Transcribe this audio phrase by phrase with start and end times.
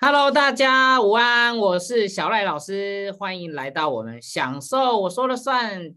[0.00, 5.92] Hello，大家午安，我是小赖老师，欢迎来到我们享受我说了算。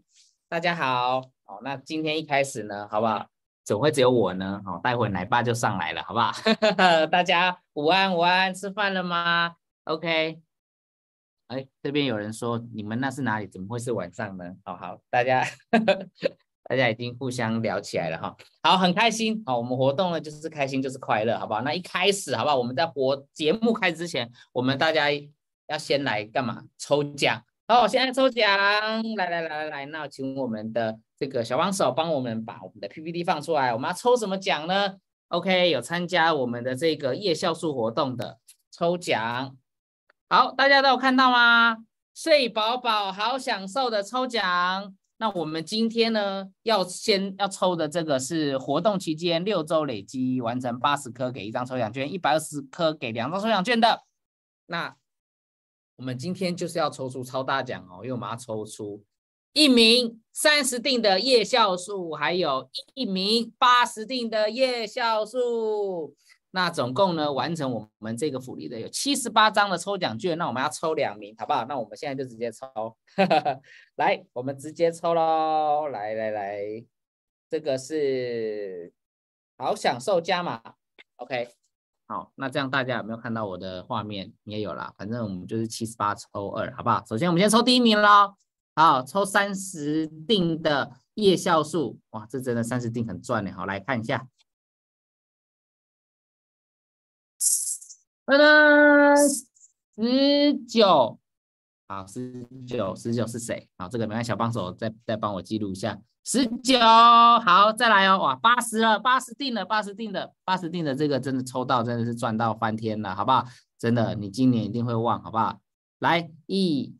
[0.48, 3.28] 大家好，哦，那今天一开始呢，好不好？
[3.64, 4.60] 怎么会只有我呢？
[4.64, 6.32] 好，待会奶爸就上来了，好不好？
[7.12, 9.54] 大家午安午安，吃饭了吗
[9.84, 10.40] ？OK。
[11.46, 13.46] 哎，这边有人说你们那是哪里？
[13.46, 14.44] 怎么会是晚上呢？
[14.64, 15.44] 好好，大家
[16.64, 18.36] 大家已经互相聊起来了哈。
[18.62, 19.42] 好，很开心。
[19.44, 21.60] 好，我们活动呢就是开心就是快乐，好不好？
[21.62, 22.56] 那一开始好不好？
[22.56, 25.08] 我们在活节目开始之前，我们大家
[25.66, 26.62] 要先来干嘛？
[26.78, 27.42] 抽奖。
[27.68, 28.48] 好，现在抽奖，
[29.16, 33.72] 来来来来来，那请我们的这个小帮手帮我们把我们的 PPT 放出来。
[33.72, 34.94] 我们要抽什么奖呢
[35.28, 38.38] ？OK，有参加我们的这个夜校素活动的
[38.70, 39.56] 抽奖。
[40.28, 41.78] 好，大家都有看到吗？
[42.14, 44.94] 睡饱饱好享受的抽奖。
[45.22, 54.02] 那我们今天呢，要先要抽的这个是活动期间六周累积完成八十颗给一张抽奖券，一百二十颗给两张抽奖券的。
[54.66, 54.96] 那
[55.94, 59.04] 我们今天就是要抽出超大奖哦，因为我们要抽出
[59.52, 66.16] 一名三十定的夜校素，还有一名八十定的夜校素。
[66.54, 71.64] 那总共呢，完成我们这个福利的有七十八张的抽奖券，那我们要抽两名，好不好？
[71.64, 72.68] 那我们现在就直接抽，
[73.96, 75.88] 来，我们直接抽喽！
[75.88, 76.84] 来来来，
[77.48, 78.92] 这个是
[79.56, 80.60] 好享受加码
[81.16, 81.48] ，OK，
[82.06, 84.30] 好，那这样大家有没有看到我的画面？
[84.44, 87.02] 也有啦，反正我们就是七十八抽二，好不好？
[87.06, 88.34] 首先我们先抽第一名喽，
[88.76, 94.26] 好，抽三十锭的夜校素，哇，这真的三十锭很赚呢，好，来看一下。
[98.24, 99.16] 噔噔，
[99.96, 101.18] 十九，
[101.88, 103.68] 好，十九，十九是谁？
[103.76, 113.44] 好，这个没关系，小帮手再再帮我记录一下，十九，好，再来哦，哇，八十了，八十定了，八十定了，八十定的，这个真的抽到，真的是赚到翻天了，好不好？
[113.78, 115.58] 真的，你今年一定会旺，好不好？
[115.98, 116.96] 来，一。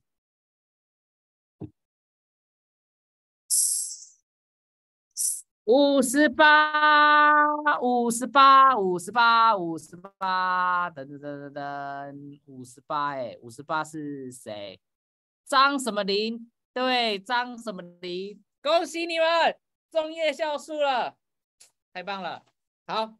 [5.65, 7.47] 五十八，
[7.81, 14.81] 五十八，五十八，五十八，等等等等等，五十八，哎，五十八是谁？
[15.45, 16.50] 张什么林？
[16.75, 18.43] 对，张什么林？
[18.61, 19.56] 恭喜你们
[19.91, 21.17] 中夜校素了，
[21.93, 22.44] 太棒了！
[22.89, 23.15] 好，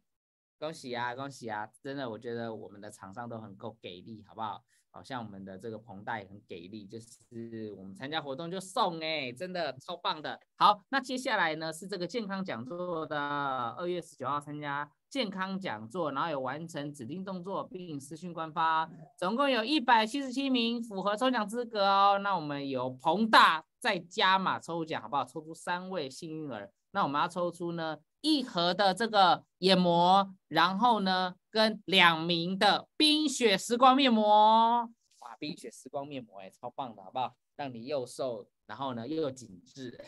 [0.59, 1.69] 恭喜啊，恭喜啊！
[1.81, 4.65] 真的，我觉得我们的厂商都很够给力，好不好？
[4.93, 10.39] 好像我们的这个彭大也很给力，就是我们参加活动就送哎，真的超棒的。
[10.55, 22.19] 好，那接下来呢是这个健康讲座的二月十九号参加健康讲座，然后有完成指定动作并私讯官方，总共有一百七十七名符合抽奖资格哦。
[22.19, 25.25] 那我们有彭大再加码抽奖，好不好？
[25.25, 31.35] 抽出三位幸运儿，那我们要抽出呢一盒的这个眼膜，然后呢。
[31.53, 34.89] 跟两名的冰雪时光面膜，
[35.19, 37.35] 哇，冰雪时光面膜哎，超棒的，好不好？
[37.55, 40.03] 让你又瘦，然后呢又紧致。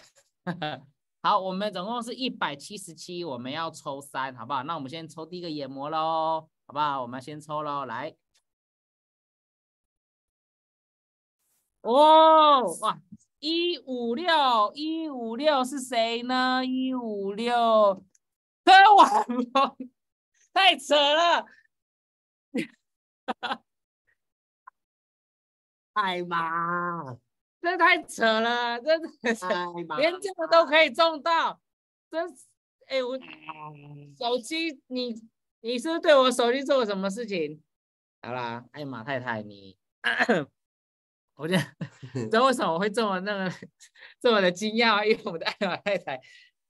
[1.21, 4.63] 好，我们总共是一百七十七，我们要抽三，好不好？
[4.63, 7.03] 那我们先抽第一个眼膜喽，好不好？
[7.03, 8.15] 我们先抽喽，来。
[11.81, 12.99] 哦，哇，
[13.45, 14.25] 一五六
[14.73, 16.65] 一五六是谁呢？
[16.65, 18.03] 一五六，
[18.63, 19.23] 柯晚
[19.53, 19.89] 风。
[20.51, 21.45] 太扯了！
[25.93, 27.19] 哎妈，
[27.61, 29.45] 这太扯了，真的是
[29.99, 31.61] 连这个都可以中到，
[32.09, 32.27] 真
[32.87, 33.15] 哎我
[34.17, 35.13] 手机你
[35.59, 37.61] 你是不是对我手机做了什么事情？
[38.23, 39.77] 好啦，哎马太太你，
[41.35, 41.63] 我觉得
[42.13, 43.51] 知道为什么我会这么那个
[44.19, 45.05] 这么的惊讶？
[45.05, 46.19] 因为我们的艾玛太太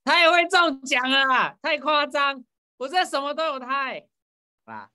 [0.03, 2.43] 她也会中奖啊，太夸张。
[2.77, 4.01] 我这什么都有他，好
[4.65, 4.91] 吧，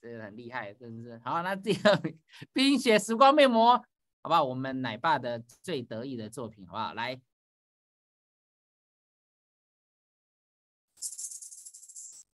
[0.00, 1.42] 这个很厉害，真是好。
[1.42, 2.18] 那第二名
[2.52, 3.76] 冰雪时光面膜，
[4.22, 4.42] 好不好？
[4.42, 6.94] 我们奶爸的最得意的作品，好不好？
[6.94, 7.20] 来，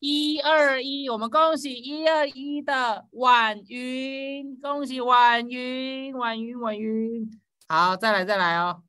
[0.07, 7.41] 一二一，我们恭喜一二一的婉云，恭喜婉云，婉云，婉云。
[7.67, 8.85] 好，再来，再来哦。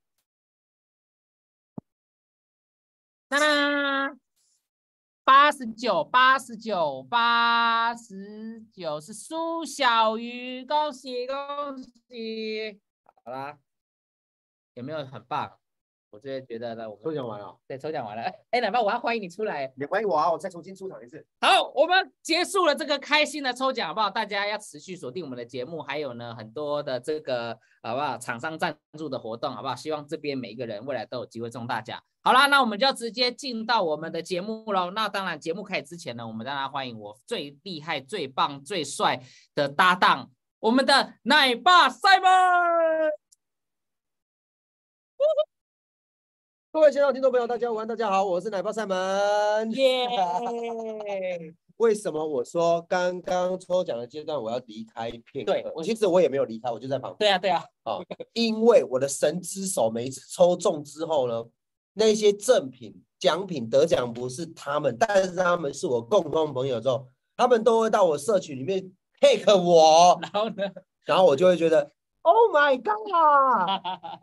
[3.30, 4.18] 哒啦。
[5.24, 12.82] 八十九，八十九，八十九是苏小鱼，恭喜恭喜！
[13.24, 13.58] 好啦，
[14.74, 15.58] 有没有很棒？
[16.16, 19.70] 我就觉得呢，我抽们奖完了，对抽奖完了，哎，奶爸，我要欢迎你出来。
[19.76, 20.32] 你欢迎我啊！
[20.32, 21.28] 我再重新出场一次。
[21.42, 24.10] 好，我们结束了这个开心的抽奖，好不好？
[24.10, 28.18] 大家要持续锁定我们的节目，还有呢很多的这个好不好？
[28.18, 29.76] 厂商赞助的活动，好不好？
[29.76, 32.02] 希望这边每一个人未来都有机会中大奖。
[32.24, 34.92] 好啦，那我们就直接进到我们的节目喽。
[34.92, 39.22] 那当然，节目开始之前呢，我们当然欢迎我最厉害、最棒、最帅
[39.54, 40.32] 的搭档，
[40.62, 43.12] 我们的奶爸 Simon。
[46.76, 49.72] 各位线上听众朋友，大家午安，大家好，我是奶爸赛门。
[49.72, 50.06] 耶！
[51.78, 55.54] 为什么我说刚刚抽奖的阶段我要离开片刻？
[55.54, 57.40] 对我其实我也没有离开，我就在旁边。
[57.40, 57.98] 对啊，对啊，
[58.34, 61.46] 因为我的神之手每一次抽中之后呢，
[61.94, 67.08] 那些赠品、奖品得奖不是他们，但是他们是我共同朋友之后，
[67.38, 68.92] 他们都会到我社群里面
[69.22, 70.70] take 我，然后呢？
[71.06, 71.90] 然后我就会觉得
[72.24, 73.00] Oh my God，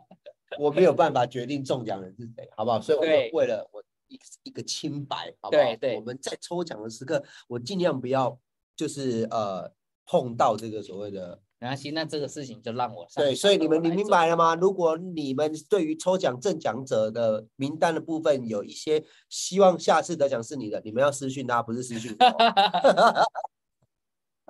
[0.59, 2.79] 我没有办法决定中奖人是谁，好不好？
[2.79, 5.63] 所以我对就为了我一个一个清白，好不好？
[5.63, 8.39] 对对我们在抽奖的时刻，我尽量不要
[8.75, 9.71] 就是呃
[10.05, 14.53] 碰到这个所谓的没关系，那这个事情就让我上对，所以你们你明白了吗？
[14.55, 22.25] 如果你们对于抽奖中奖者的名单的部分有一些希望下次得奖是你的，你们要私讯他，不是私讯我。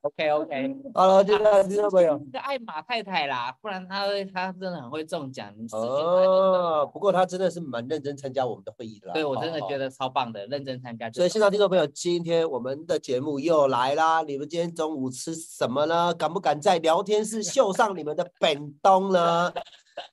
[0.04, 0.76] OK OK。
[0.94, 2.22] 好了，听到听众朋友。
[2.34, 5.54] 那个爱马太太啦，不然他会他真的很会中奖。
[5.72, 9.14] 哦，不过他真的是蛮认真参加我们的会议的啦。
[9.14, 14.22] 对我真的哦觉得超棒的，认真参加所以，现场听众朋友，今天我们的节目又来啦！
[14.24, 16.14] 你们今天中午吃什么呢？
[16.14, 19.54] 敢不敢在聊天室秀上你们的本东呢？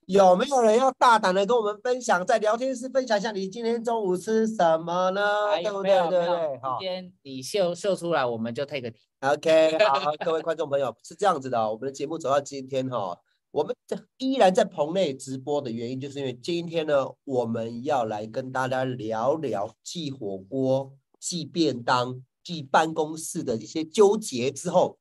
[0.06, 5.48] 有没有人要大胆的跟我们分享，在聊天室分享一下你今天中午吃什么呢？
[5.48, 5.98] 哎对不对？
[6.08, 6.60] 对不对？
[6.62, 8.94] 好今天你秀秀出来，我们就 take 你。
[9.20, 13.19] ，OK，好，各位观众朋友，是这样子的哦，我们的节目走到今天哈、
[13.50, 24.99] 我们这依然在棚内直播的原因，就是因为今天呢，我们要来跟大家聊聊寄火锅、寄便当、寄办公室的一些纠结之后，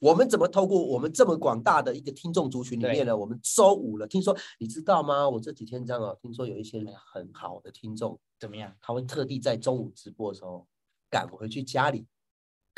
[0.00, 3.16] 我们怎么透过我们这么广大的一个听众族群里面呢？
[3.16, 5.28] 我们周五了，听说你知道吗？
[5.28, 6.78] 我这几天这样啊，听说有一些
[7.12, 8.72] 很好的听众，怎么样？
[8.80, 10.64] 他会特地在中午直播的时候
[11.10, 12.06] 赶回去家里，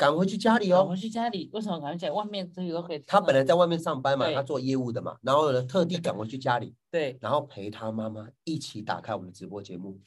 [0.01, 0.95] 赶回去家里哦赶回。
[0.95, 2.09] 去家里，为什么赶回去？
[2.09, 2.99] 外面这个都可以。
[3.05, 9.99] 他本来在外面上班嘛，他做业务的嘛，然后呢，特地赶回去家里，对，然后陪他妈妈一起打开我们的直播节目，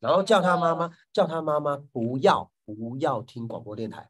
[0.00, 4.08] 然后叫他妈妈，叫他妈妈不要不要听广播电台，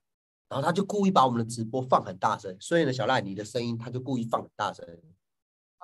[0.49, 4.87] 然后他就故意把我们的直播放很大声，所以呢，小赖你的声音他就故意放很大声，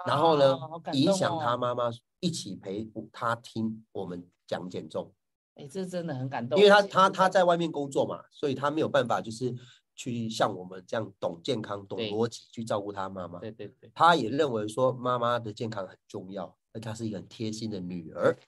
[0.06, 0.56] 然后呢
[0.93, 1.90] 影响他哦妈妈
[2.20, 5.12] 一起陪他听我们讲减重。
[5.58, 6.58] 哎，这真的很感动。
[6.58, 9.52] 因为他他他在外面工作嘛，所以他没有办法就是
[9.96, 13.40] 去像我们这样懂健康、懂逻辑去照顾他妈妈。
[13.40, 18.38] 对对对，他也认为说妈妈的健康很重要，而她是一个很贴心的女儿，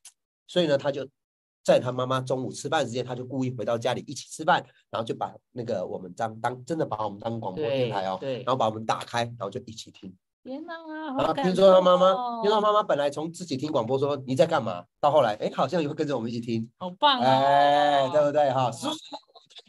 [0.47, 1.05] 所以呢，他就
[1.65, 10.17] 在他妈妈中午吃饭时间，他就故意回到家里一起吃饭，然后就把那个我们当当真的把我们当广播电台哦，对，然后把我们打开，然后就一起听。
[10.43, 16.69] 天哪，然后好听说他妈动妈，听说哦妈妈本来从自己听广播说你在干嘛，到后来哎好像也会跟着我们一起听。
[16.79, 18.33] 好棒哎，对不哦！
[18.33, 18.71] 对哈？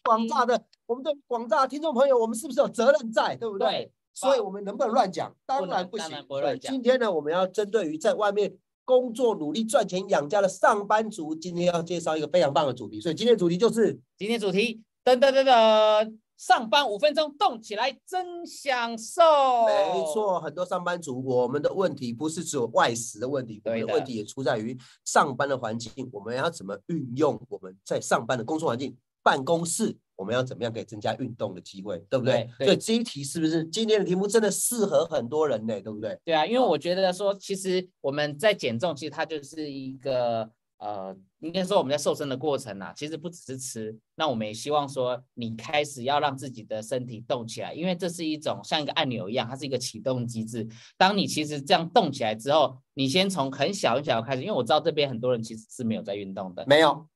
[0.03, 3.67] 广大的我们的广大的听众朋友，我们是不是有责任在，对不对？
[3.67, 5.35] 对，所以我们能不能乱讲？
[5.45, 6.25] 当然不行。
[6.61, 8.51] 今天呢，我们要针对于在外面
[8.85, 12.99] 工作努力赚钱养家的上班族，今天要介绍一个非常棒的主题。
[12.99, 19.21] 所以今天主题就是今天主题噔噔噔噔，上班五分钟动起来真享受。
[19.67, 32.49] 没，错，很多上班族，我们的问题不是只有外食的问题，我们的的问题也出在于上班的环境，我们要怎么运用我们在上班的工作环境，办公室我们要怎么样可以增加运动的机会，对不对？
[32.57, 35.79] 对对所以这一题是不是今天的题目真的适合很多人呢？
[35.79, 36.19] 对不对？
[36.25, 40.49] 对啊，因为我觉得说，其实我们在减重，其实它就是一个
[40.81, 50.67] 呃，应该说我们在瘦身的过程啊，其实不只是吃，那我们也希望说，你开始要让自己的身体动起来，因为这是一种像一个按钮一样，它是一个启动机制。
[50.97, 57.07] 当你其实这样动起来之后，你先从很小很小的开始，因为我知道这边很多人其实是没有在运动的，没有，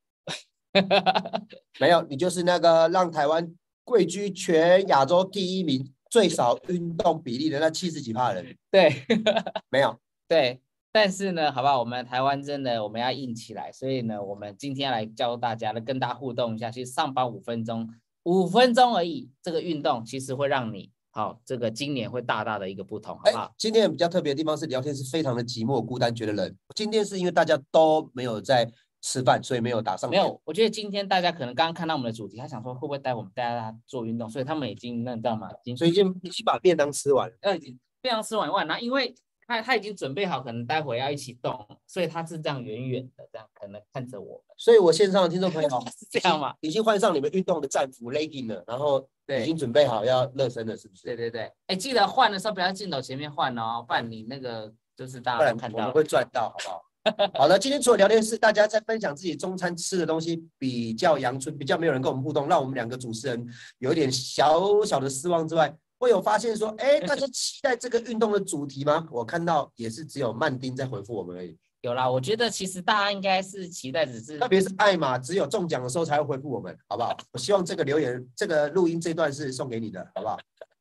[1.82, 3.52] 没有，你就是那个让台湾
[3.84, 8.94] 贵居全亚洲第一名、最少运动比例的那七十几趴人，对。
[9.72, 10.00] 没有。
[10.28, 10.60] 对，
[10.96, 11.78] 但是呢，好不好？
[11.78, 16.72] 我们台湾真的我们要硬起来，所以呢，我们今天来教大家，来跟大家互动一下。
[16.72, 17.86] 其实上班五分钟，
[18.24, 26.56] 五分钟而已，这个运动其实会让你好，这个今年会大大的一个不同，好不哎好？，今天比较特别的地方是聊天是非常的寂寞、孤单、觉得冷。
[26.74, 28.66] 今天是因为大家都没有在
[29.02, 30.10] 吃饭，所以没有打上。
[30.10, 35.50] 没有，我觉得今天大家可能刚刚看到我们的主题，他想说会不会带我们大家做运动，所以他们已经那你知道吗？
[35.66, 37.36] 已经所以已经已经把便当吃完了。
[37.42, 39.14] 呃已经非常吃完一万，然后因为
[39.48, 46.54] 他他已经准备好，可能待会要一起动，所以他是这样远远的这样，可能看着我们，所以我线上的听众朋友 是这样吗？
[46.62, 51.04] 已经换上你们运动的战服 legging 了，然后已对经准备好要热身了，是不是？
[51.04, 56.82] 对对对，哎，记得换的时候不要镜头前面换哦，不然你那个就是大不然家看到我们会赚到，好不好？
[57.38, 63.48] 好了，今天除了聊天室，大家在分享自己中餐吃的东西，比较阳春，比较没有人跟我们互动，让我们两个主持人
[63.78, 69.08] 有一点小小的失望之外，会有发现说，哎，大家期待这个运动的主题吗？
[69.12, 72.10] 我看到也是只有曼丁在回复我们而已，有啦。
[72.10, 77.16] 我觉得其实大家应该是期待，只是特别是艾玛，只有中奖的时候才会回复我们，好不好？
[77.32, 80.38] 我希望这个留言、这个录音这段是送给你的，好不好？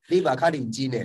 [0.08, 0.98] 你把卡领巾呢？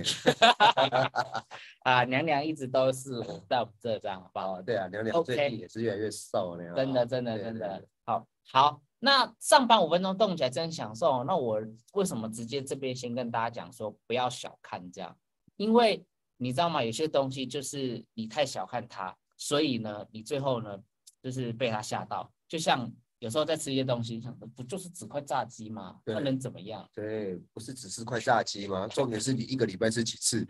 [1.84, 4.58] 啊，娘娘一直都是我在我们这这样，好不好？
[4.58, 8.82] 哦，对啊，娘娘最近也是越来越瘦了，真的，真的，真的，好好。
[9.02, 11.24] 那上班五分钟动起来真享受。
[11.24, 11.60] 那我
[11.94, 15.16] 为什么直接这边先跟大家讲说不要小看这样？
[15.56, 16.04] 因为
[16.36, 16.84] 你知道吗？
[16.84, 20.78] 有些东西就是你太小看它，所以呢，你最后呢
[21.22, 22.30] 就是被它吓到。
[22.46, 25.96] 就像有时候在吃一些东西，想说不就是只块炸鸡吗？
[26.06, 26.88] 那能怎么样？
[26.94, 28.88] 对，不是只是块炸鸡吗？
[28.88, 30.46] 重点是你一个礼拜吃几次，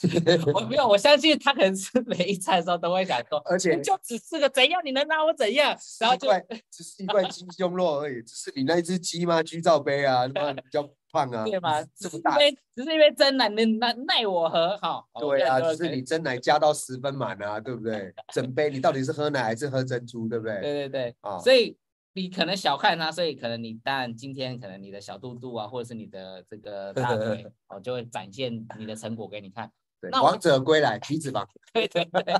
[0.54, 5.76] 我没有，我相信他可能吃每一餐的时候都会想说，而且就只是个怎样，你能拿我怎样？
[6.00, 6.28] 然后就
[6.70, 9.42] 只是一块鸡胸肉而已，只是你那一只鸡吗？
[9.42, 11.82] 居罩杯啊，他妈比较胖啊， 对吗？
[11.94, 14.78] 只这么大，是因为只是因为真奶能奈奈我何？
[14.78, 18.14] 好，对啊，就只是你真奶加到十分满啊，对不对？
[18.32, 20.60] 整杯你到底是喝奶还是喝珍珠，对不对？
[20.62, 21.76] 对对对，啊，所以
[22.16, 29.70] 你可能小看他，所以可能你当然今天可能你的小肚肚啊，或者是你的这个大腿 哦，就会展现你的成果给你看。
[30.00, 32.34] 对，那王者归来，体脂肪，对对对。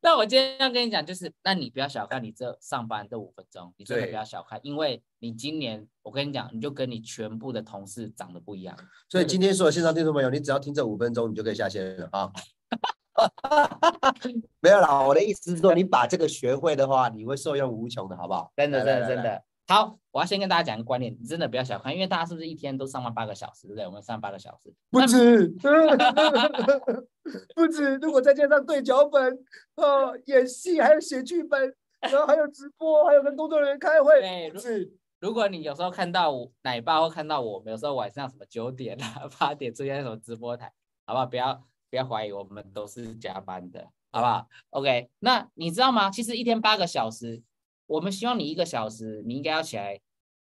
[0.00, 8.76] 那我今天要跟你讲，就是那你不要小看你这上班这五分钟，你真的不要小看，因为你今年我跟你讲，你就跟你全部的同事长得不一样。
[9.08, 12.32] 所以今天所有线上听众朋友，你只要听这五分钟，你就可以下线了啊。
[14.60, 18.52] 没有啦，我的意思是说，你把这个学会的话，你会受用无穷的，好不好？
[18.56, 19.42] 真的，真的，真的。
[19.66, 23.86] 好，我要先跟大家讲一个观念，你真的不要小看，因为大家是不是一天都上班八个小时，对不对？
[23.86, 25.48] 我们上八个小时，不止，
[27.54, 27.96] 不止。
[27.96, 29.38] 如果再加上对脚本、
[29.74, 34.90] 呃演戏，还有写剧本，然后还有直播，还有跟工作人员开会，对不止。
[35.20, 40.72] 如果你有时候看到我奶爸或看到我们，有时候晚上什么九点啊、八点出现什么直播台，
[41.04, 41.26] 好不好？
[41.26, 46.10] 不要不要怀疑，我们都是加班的，好不好？OK，那你知道吗？
[46.10, 47.42] 其实一天八个小时，
[47.86, 50.00] 我们希望你一个小时，你应该要起来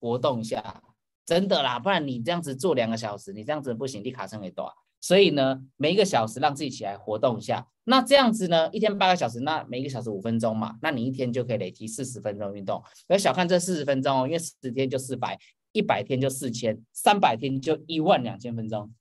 [0.00, 0.82] 活动一下，
[1.26, 4.73] 真的啦，不然你这样子做两个小时，你这样子不行，你卡成给多？
[5.00, 12.82] 所以呢，每一个小时让自己起来活动一下，那这样子呢，一天八个小时，那每一个小时五分钟嘛，那你一天就可以累积四十分钟运动。
[13.06, 15.38] 不要小看这四十分钟哦，因为十天就四百，
[15.70, 18.92] 一百天就四千，三百天就一万两千分钟。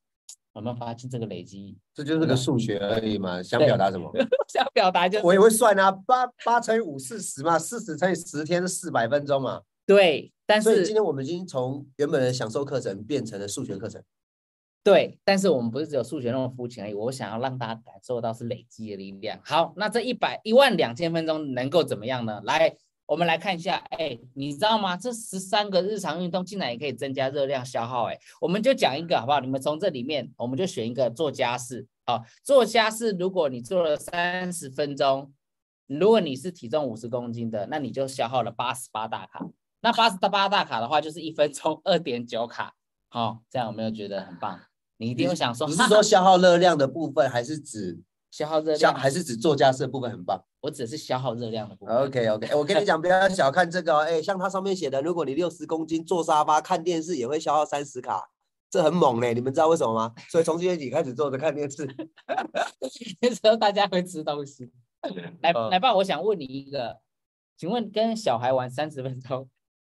[0.57, 1.77] 有没有发现这个累积？
[1.93, 4.11] 这就是个数学而已嘛，想表达什么？
[4.47, 9.61] 想表达就是我也会算啊，八八乘以五四十嘛，四十乘以十天是四百分钟嘛。
[9.85, 14.03] 对，但所以今天我们已经从原本的享受课程变成了数学课程。
[14.83, 19.39] 对，但是我们不是只有数学那么肤浅而已，我想要让大家感受到是累积的力量。
[19.43, 22.41] 好，那这一百一万两千分钟能够怎么样呢？
[22.45, 22.73] 来，
[23.07, 24.97] 我们来看一下，哎，你知道吗？
[24.97, 29.39] 这十三个日常运动竟然也可以增加热量消耗，哎，我们就讲一个好不好？
[29.39, 31.87] 你们从这里面，我们就选一个做家事。
[32.05, 35.31] 好，做家事，如果你做了三十分钟，
[35.87, 39.47] 如果你是体重五十公斤的，那你就消耗了八十八大卡。
[39.79, 42.73] 那八十八大卡的话，就是一分钟二点九卡。
[43.07, 44.59] 好、这样有没有觉得很棒？
[44.97, 47.97] 你一定会想说，你是说消耗热量的部分，还是指
[48.31, 49.00] 消耗热消，量？
[49.00, 51.96] 还是指做家事的部分很棒我只是消耗热量的部分。
[51.96, 54.00] ？OK OK， 我跟你讲，不要小看这个哦。
[54.00, 58.29] 哎，像它上面写的，如果你六十公斤坐沙发看电视也会消耗三十卡，
[58.69, 59.34] 这很猛嘞。
[59.34, 60.13] 你们知道为什么吗？
[60.29, 61.88] 所以从今天起开始坐着看电视。
[63.22, 64.69] 那时候大家会吃东西。
[65.41, 66.98] 来嗯来吧，我想问你一个，
[67.55, 69.50] 请问跟小孩玩三十分钟，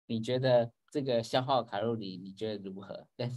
[0.08, 3.06] 你觉得这个消耗卡路里你觉得如何？
[3.16, 3.30] 跟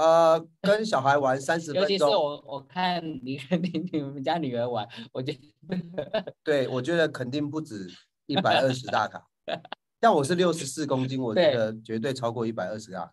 [0.00, 5.38] 呃，跟小孩玩三十尤其是分钟，我我看 你你你们家女儿玩，我觉得
[6.42, 7.86] 对我觉得肯定不止
[8.24, 9.22] 一百二十大卡。
[10.00, 13.12] 但我是六十四公斤，我觉对得绝对超过一百二十大，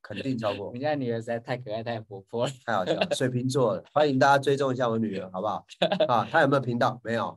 [0.00, 0.80] 肯定超过你们。
[0.80, 2.52] 家女儿实在太可爱太活泼了。
[2.64, 5.66] 太好笑了，水瓶座的，欢迎大家追踪一下我女儿，好不好？
[6.08, 6.98] 啊，她有没有频道？
[7.04, 7.36] 没有。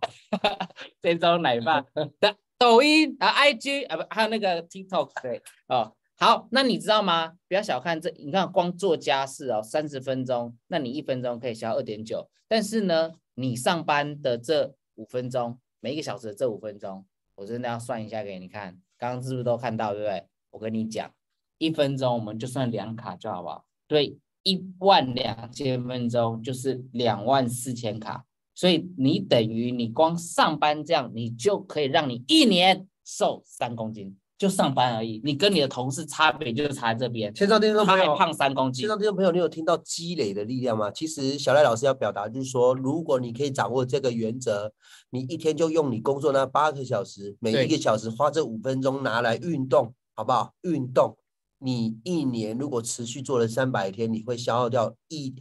[1.01, 2.09] 追踪奶爸的
[2.57, 5.93] 抖音啊、IG 啊，不还有那个 TikTok 对哦。
[6.21, 7.37] 好，那你知道吗？
[7.47, 12.29] 不要小看这，你看光做家事哦，三十分钟，那你一分钟可以消二点九。
[12.45, 18.77] 但是呢，你上班的这五分钟，每一个小时的这五分钟，我真的要算一下给你看。
[18.97, 20.27] 刚刚是不是都看到，对不对？
[20.49, 21.09] 我跟你讲，
[21.57, 23.63] 一分钟我们就算两卡就好不好？
[23.87, 35.21] 对，一万两千分钟就是两万四千卡，所以你等于你光上班这样，你就可以让你一年瘦三公斤，就上班而已。
[35.23, 38.87] 你跟你的同事差别就是差在这边，线上听众他还朋友，胖三公斤线。
[38.87, 40.89] 上听众朋友，你有听到积累的力量吗？
[40.89, 44.71] 其实小赖老师要表达就是说，如果你可以掌握这个原则，
[45.09, 50.53] 你一天就用你工作那八个小时，每一个小时花这五分钟拿来运动，好不好？
[50.61, 51.17] 运动，
[51.59, 55.35] 你一年如果持续做了三百天，你会消耗掉一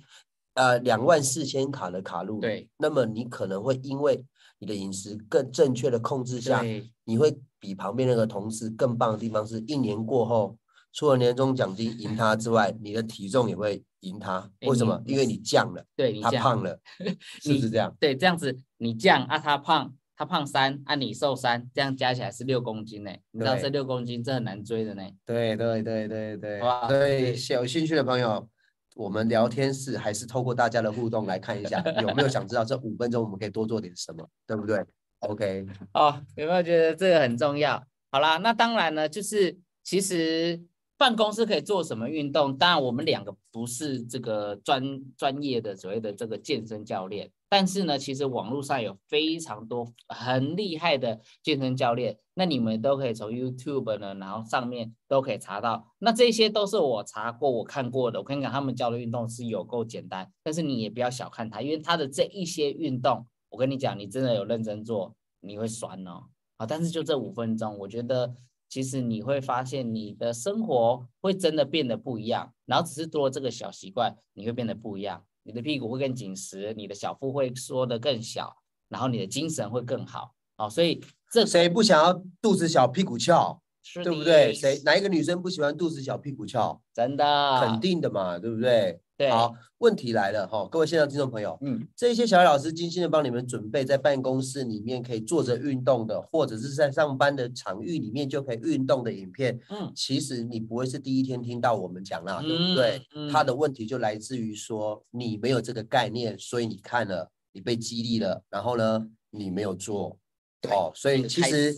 [0.55, 2.40] 呃两万四千卡的卡路里。
[2.40, 4.25] 对，那么你可能会因为
[4.59, 6.64] 你的饮食更正确的控制下，
[7.05, 10.57] 你会比旁边那个同事更棒的地方是，一年过后，
[10.93, 14.50] 除了年终奖金赢他之外，你的体重也会赢他。
[14.62, 15.03] 为什么？
[15.07, 16.79] 因为你降了，对你他胖了，
[17.43, 17.95] 是不是这样？
[17.99, 23.11] 对，这样子你降啊，他胖，他胖三，啊你瘦三，这样加起来是六公斤呢。
[23.33, 25.03] 你知道这六公斤这很难追的呢。
[25.25, 28.49] 对对对对对哇所以对有兴趣的朋友，
[28.97, 34.85] 我们聊天室还是透过大家的互动来看一下，有没有想知道这五分钟我们可以多做点什么，对不对
[35.21, 37.83] ？OK，哦，有没有觉得这个很重要？
[38.11, 40.63] 好啦，那当然呢，就是其实
[40.97, 42.57] 办公室可以做什么运动？
[42.57, 44.83] 当然，我们两个不是这个专
[45.17, 55.87] 专业的所谓的这个健身教练，但是呢，其实网络上有非常多很厉害的健身教练，那你们都可以从 YouTube 呢，然后上面都可以查到。
[55.99, 58.19] 那这些都是我查过、我看过的。
[58.19, 66.25] 我跟你讲，他们教的运动是有够简单，但是你也不要小看它，因为它的这一些运动，我跟你讲，你真的有认真做，你会酸哦。
[66.57, 68.35] 啊，但是就这五分钟，我觉得
[68.69, 78.57] 其实你会发现你的生活会真的变得不一样，然后只是多了这个小习惯，你会变得不一样，你的屁股会更紧实，你的小腹会缩得更小，
[78.88, 80.35] 然后你的精神会更好。
[80.57, 81.00] 哦，所以
[81.31, 82.12] 这谁不想要
[82.43, 84.52] 肚子小屁股翘，是对不对？
[84.52, 86.83] 谁哪一个女生不喜欢肚子小屁股翘？
[86.93, 89.00] 真的肯定的嘛，对不对？
[89.19, 99.93] 对，好，问题来了哈，各位线上听众朋友，嗯，这些小艾老师精心的帮你们准备在办公室里面可以坐着运动的，或者是在上班的场域里面就可以运动的影片，嗯。
[99.95, 103.03] 其实你不会是第一天听到我们讲啦，对不对？
[103.15, 103.31] 嗯？
[103.31, 103.59] 他的。
[103.59, 110.17] 问题就来自于说你没有这个概念，所以你看了，你被激励了，然后呢，你没有做，
[110.61, 110.71] 对。
[110.71, 111.75] 哦，所以其实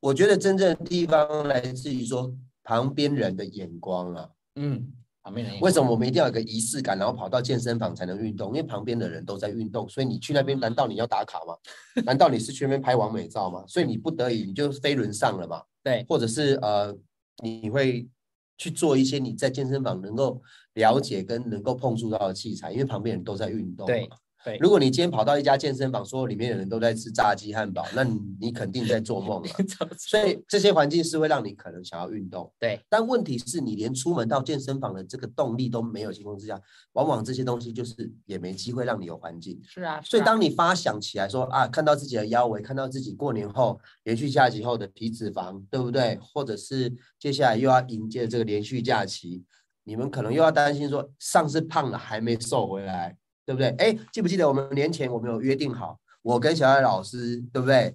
[0.00, 4.30] 我觉得真正的地方来自于说旁边人的眼光啊。
[4.54, 4.90] 嗯，
[5.22, 8.48] 旁边人为什么我们一定要有个仪式感，然后跑到健身房才能运动？
[8.48, 11.54] 因为旁边的人都在运动，所以你去那边，难道你要打卡吗？
[12.04, 13.64] 难道你是去那边拍完美照吗？
[13.66, 16.96] 所以你不得已你就飞轮上了嘛，对或者是呃，
[17.42, 18.08] 你会
[18.56, 20.40] 去做一些你在健身房能够
[20.74, 23.86] 了解跟能够碰触到的器材，因为旁边人都在运动。
[23.86, 24.08] 对
[24.44, 29.48] 对，如果你今天跑到一家健身房，所有里面的人都在吃炸鸡汉堡， 那你你肯定在做梦了。
[29.98, 32.50] 所以这些环境是会让你可能想要运动。
[32.58, 36.60] 对但问题是你连出门到健身房的这个动力都没有情况之下，
[36.92, 39.60] 往往这些东西就是也没机会让你有环境。
[39.62, 46.18] 是啊，所以当你发想起来说啊，看到自己的腰围，看到自己过年后连续假期后的体脂肪，对不对？
[46.22, 49.44] 或者是接下来又要迎接这个连续假期，
[49.84, 53.16] 你们可能又要担心说上次胖了还没瘦回来，
[53.50, 53.68] 对不对？
[53.84, 57.92] 哎，记不记得我们年前我们有约定好，我跟小艾老师，对不对？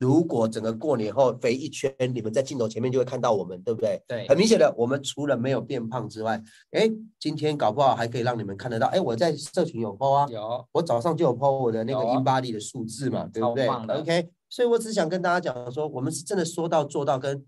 [0.00, 4.02] 如果整个过年后肥一圈，你们在镜头前面就会看到我们，对不对？
[4.08, 17.44] 对很明显的，我们除了没有变胖之外，哎，今天搞不好还可以让你们看得到，哎，我在社群有 PO 啊，有我早上就有 PO 我的那个有啊 in body 的数字嘛，嗯对不对？OK，所以我只想跟大家讲说，我们是真的说到做到，跟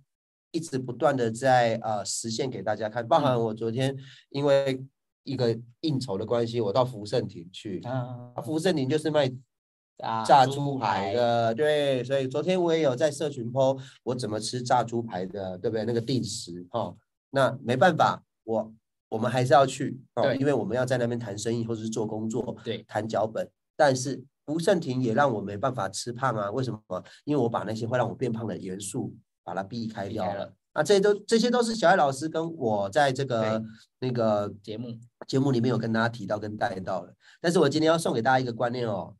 [0.53, 3.07] 一直不断的在呃实现给大家看。
[3.07, 3.97] 包含嗯我昨天
[4.31, 4.85] 因为
[5.25, 9.29] 一个应酬的关系，我到福盛亭去，啊啊福盛亭就是卖
[9.99, 15.85] 炸炸猪排的，对，所以昨天我也有在社群 PO 我怎么吃炸猪排的，对不对？
[15.85, 16.95] 那个定时哈、
[17.31, 18.73] 那没办法，我
[19.11, 23.49] 我们还是要去哦对，因为我们要在那边谈生意或者是做工作，对谈脚本。
[23.77, 27.05] 但是福盛亭也让我没办法吃胖啊，为什么？
[27.25, 33.63] 因为我把那些会让我变胖的元素把它避开掉了啊，这些都这些都是小艾老师跟我在这个
[33.99, 34.89] 那个节目，
[35.27, 37.15] 节目里面有跟大家提到跟带到了。
[37.41, 39.17] 但是我今天要送给大家一个观念哦，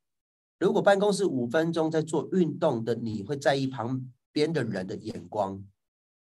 [0.59, 4.01] 如果办公室五分钟在做运动的你会在意旁
[4.33, 5.61] 边的人的眼光，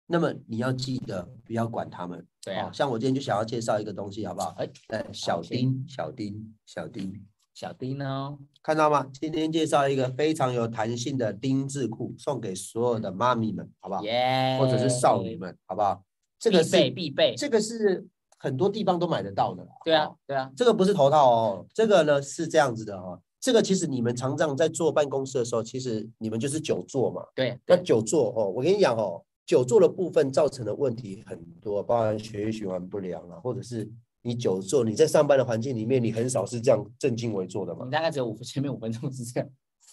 [0.08, 2.28] 那么你要记得不要管他们。
[2.44, 4.54] 对啊哦，像我今天就想要介绍一个东西，好不好？
[4.58, 8.38] 哎，呃，小丁，小丁，小丁，小丁呢？
[8.64, 9.08] 看到吗？
[9.14, 14.02] 今天介绍一个非常有弹性的丁字裤，送给所有的妈咪们，好不好？
[14.04, 16.04] 耶，或者是少女们，好不好？
[16.40, 18.08] 这个是必备，这个是
[18.40, 19.70] 很多地方都买得到的啦。
[19.86, 23.22] 对啊哦对啊，这个不是头套哦，这个呢是这样子的哦。
[23.40, 27.22] 这个其实你们常常在坐办公室的时候，其实你们就是久坐嘛。
[27.36, 33.90] 对那久坐哦，我跟你讲哦，久坐的部分造成的问题很多，包含血液循环不良啊，或者是
[34.24, 39.50] 你久坐，你在上班的环境里面，你很少是这样正襟危坐的嘛你，大概只有五前面五分钟是这样，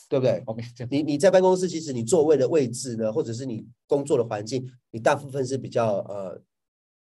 [0.08, 0.42] 对不对？
[0.88, 6.40] 你你在办公室，其实你座位的位置呢，或者是你工作的环境，你大部分是比较呃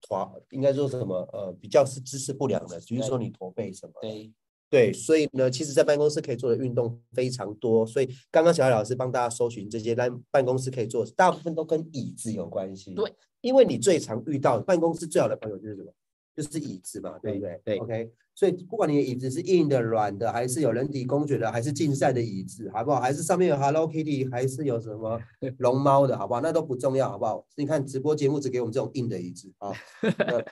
[0.08, 3.92] 滑，应该说什么呃比较是姿势不良的，比如说你驼背什么。
[4.02, 4.32] 对
[4.70, 7.86] 对，所以呢，其实，在办公室可以做的运动非常多。
[7.86, 12.92] 所以刚刚小艾老师帮大家搜寻这些在办公室可以做，大部分都跟椅子有关系。
[12.92, 15.92] 对，因为你最常遇到办公室最好的朋友就是什么？
[16.36, 17.60] 就是椅子嘛，对不对？
[17.64, 23.00] 对 OK，所以不管你的椅子是硬的、软的，还是有人体工学的，还是竞赛的椅子，好不好？
[23.00, 25.20] 还是上面有 Hello Kitty，还是有什么
[25.58, 26.40] 龙猫的，好不好？
[26.40, 27.46] 那都不重要，好不好？
[27.56, 29.72] 你看直播节目只给我们这种硬的椅子啊。
[30.02, 30.44] 那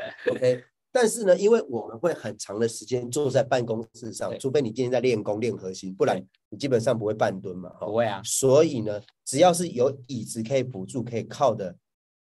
[0.32, 7.68] OK，但是呢，因为我们会很长的时间坐在办公室上，除非你今天在练功练核心，不然你基本上不会半蹲嘛。
[7.80, 11.76] 不会啊，所以呢，只要是有椅子可以辅助、可以靠的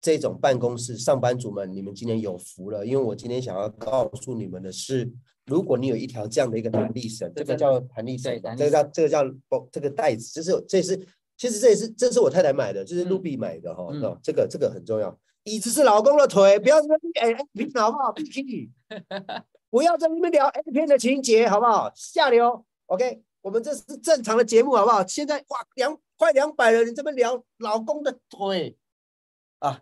[0.01, 5.09] 这种办公室，上班族们，你们今天有福了，因为我今天想要告诉你们的是，
[5.45, 15.17] 如果你有一条这样的一个弹力绳，这个叫弹力绳这个叫这个叫包这个带子，这是这是其实这也是这是我太太买的，就是嗯 Ruby 买的哈、嗯哦，这个这个很重要。
[15.43, 18.11] 椅子是老公的腿，不要在那边哎，你好不好？
[18.11, 18.69] 闭气，
[19.69, 21.91] 不要在那边聊 A 片的情节，好不好？
[21.95, 23.23] 下流，OK。
[23.41, 25.03] 我们这是正常的节目，好不好？
[25.07, 28.77] 现在哇，两快两百人，你这边聊老公的腿
[29.57, 29.81] 啊，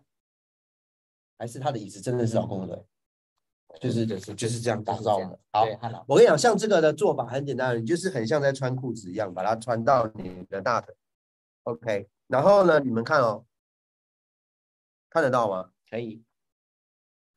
[1.39, 2.85] 还是他的椅子真的是老公的腿，
[3.79, 5.39] 就是就是就是这样打造的。
[5.53, 5.65] 好，
[6.05, 10.93] 我跟你讲，像这个的做法很简单，你就是很像在穿裤子一样，把它穿到你的大腿
[11.63, 12.09] ，OK。
[12.27, 13.45] 然后呢，你们看哦，
[15.09, 15.71] 看得到吗？
[15.89, 16.21] 可以，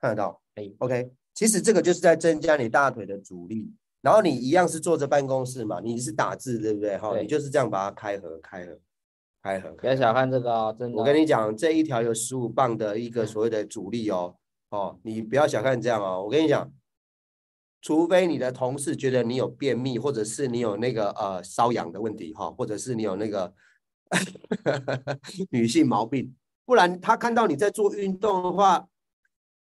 [0.00, 1.14] 看得到，可以，OK。
[1.32, 6.98] 其实这个就是在增加你大腿的阻力，然后你一样是坐着办公室嘛，你是打字对不对？
[6.98, 8.78] 哈，你就是这样把它开合、开合、
[9.42, 9.70] 开合。
[9.72, 10.96] 不要小看这个哦，真的。
[10.96, 14.36] 我跟你讲，这一条有十五磅的一个所谓的阻力哦，
[14.70, 16.22] 哦，你不要小看这样哦。
[16.22, 16.72] 我跟你讲，
[17.80, 23.52] 除非你的同事觉得你有便秘，或者是你有那个呃瘙痒的问题哈、或者是你有那个
[25.50, 28.86] 女性毛病，不然他看到你在做运动的话，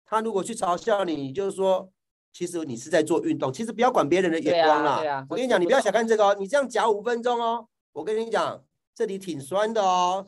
[0.06, 1.92] 他如果去嘲笑你，就是说。
[2.38, 4.96] 其实你是在做运动，其实不要管别人的眼光啦。
[4.96, 8.62] 啊对啊我跟你讲，你不要小看这个哦，你这样夹五分钟哦，我跟你讲，
[8.96, 10.26] 这里挺酸的哦。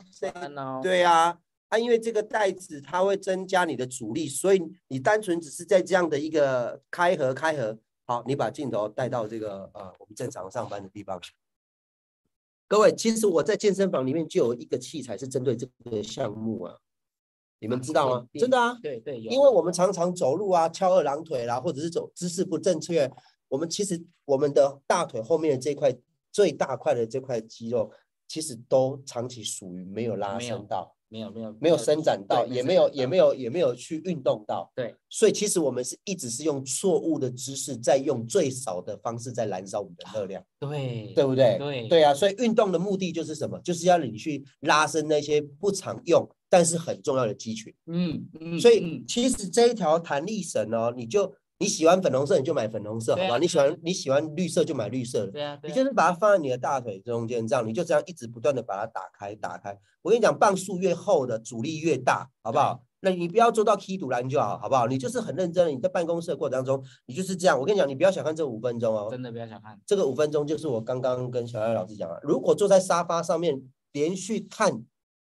[0.82, 11.18] 对啊，啊，因为这个带子它会增加你的阻力，所以你单纯只是在这样的一个开合开合，好，你把镜头带到这个呃我们正常上班的地方。
[12.68, 16.76] 各位，其实我在健身房里面就有一个器材是针对这个项目啊，
[17.60, 18.26] 你们知道吗？
[18.30, 23.10] 对真的啊，对对，因为我们常常走路啊，翘二郎腿啦，或者是走姿势不正确，
[23.48, 25.96] 我们其实我们的大腿后面的这块
[26.30, 27.90] 最大块的这块肌肉，
[28.28, 30.94] 其实都长期属于没有拉伸到。
[31.10, 41.56] 没有没有没有伸展到，也没有也没有也没有去运动到，对，所以其实我们是一直是用错误的姿势，在用最少的方式在燃烧我们的热量，对对不对？
[41.56, 43.58] 对对啊，所以运动的目的就是什么？
[43.60, 47.74] 就是要你去拉伸那些不常用但是很重要的肌群。
[47.86, 53.34] 嗯嗯，所以嗯其实这一条弹力绳哦，你就你喜欢粉红色你就买粉红色，好吧？
[53.34, 55.32] 啊你喜欢你喜欢绿色就买绿色的。
[55.32, 59.76] 对啊，你就是把它放在你的大腿中间，这样你就这样一直不断的把它打开打开。
[60.02, 62.80] 我跟你讲，磅数越厚的阻力越大，好不好？
[63.00, 64.86] 那你不要做到踢堵拦就好，好不好？
[64.86, 67.58] 你就是很认真的，你在办公室的过程当中，你就是这样。
[67.58, 73.60] 我跟你讲，你不要小看这五分钟哦，真的不要小看，这个五分钟就是我刚刚跟小艾老师讲了，如果坐在沙发上面
[73.92, 74.82] 连续看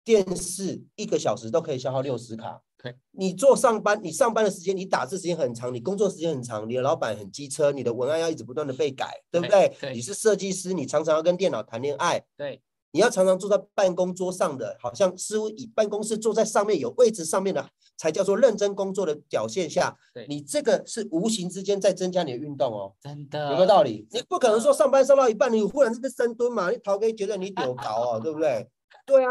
[0.04, 2.62] 电视一个小时，都可以消耗六十卡。
[2.82, 9.76] 对，你做上班，你上班的时间，你打字时间很长，你工作时间很长，你的老板很机车，你的文案要一直不断的被改，对不对？
[9.94, 12.62] 你是设计师，你常常要跟电脑谈恋爱，对
[12.92, 22.94] 你要常常坐在办公桌上的，好像似乎以办公室坐在上面有位置上面的，才叫做认真工作的表现下对，你这个是无形之间在增加你的运动哦。
[23.02, 24.08] 真的有没有道理？
[24.12, 28.68] 你不可能说上班上到一半，你忽然这边深蹲嘛，你逃给觉得你丢高哦，对不对？
[29.06, 29.30] 对啊，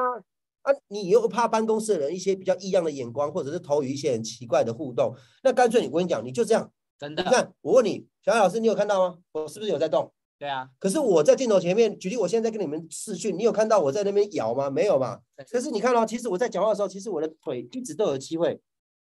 [0.69, 9.19] 啊，你又怕办公室的人一些比较异样的眼光，或者是投予一些很奇怪的互动，那干脆你我跟你讲，你就这样，真的，你看，我问你，小艾老师，你有看到吗？
[9.33, 10.13] 我是不是有在动？
[10.39, 14.69] 对啊，可是我在镜头前面，举例，我现在在跟你们视讯，你有看到我在那边摇吗？
[14.69, 15.19] 没有嘛。
[15.51, 18.61] 可是你看哦、其实我在讲话的时候，其实我的腿一直都有机会，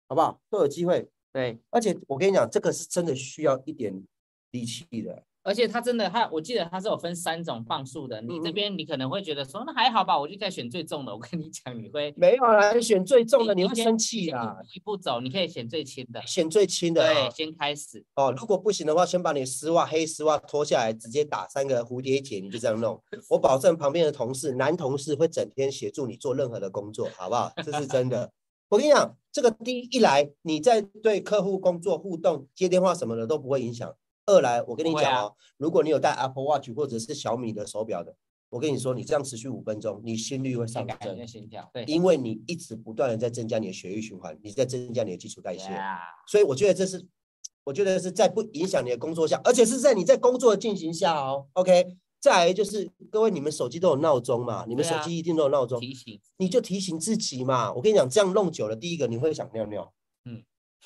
[0.08, 0.40] 好不好？
[0.48, 1.08] 都有机会。
[1.32, 3.92] 对，而且我跟你讲，这个是真的需要一点
[4.52, 5.24] 力气的。
[5.46, 11.14] 而且它真的，它我记得它是有分三种磅数的，你这边你可能会觉得说那还好吧，我就在选最重的。
[11.14, 14.58] 我跟你讲，你会没有啦，选最重的，你会生气先啦。
[14.74, 18.34] 一步走，你可以选最轻的，选最轻的对，啊先开始，哦。
[18.36, 23.00] 如果不行的话，先把你丝袜黑丝袜脱下来，直接打三个蝴蝶结，你就这样弄。
[23.30, 27.52] 我保证旁边的同事，男同事会整天协助你做任何的工作，好不好？
[27.64, 28.32] 这是真的。
[28.68, 33.90] 我跟你讲，这个第一一来，你在对客户工作互动、接电话什么的都不会影响；
[34.26, 38.14] 二来，我跟你讲哦，如果你有戴 Apple Watch 或者是小米的手表的，
[38.50, 45.68] 我跟你说，你这样持续五分钟，你心率会上改升，心跳，对，因为你一直不断的在增加你的血液循环，你在增加你的基础代谢。
[46.28, 47.06] 所以我觉得这是，
[47.64, 51.46] 我觉得是在不影响你的工作下，而且是在你在工作的进行下哦。
[51.54, 54.64] OK，再来就是各位，你们手机都有闹钟嘛？
[54.66, 57.72] 你们手机一定都有闹钟，提醒，你就提醒自己嘛。
[57.72, 59.95] 我跟你讲，这样弄久了，第一个你会想尿尿，嗯，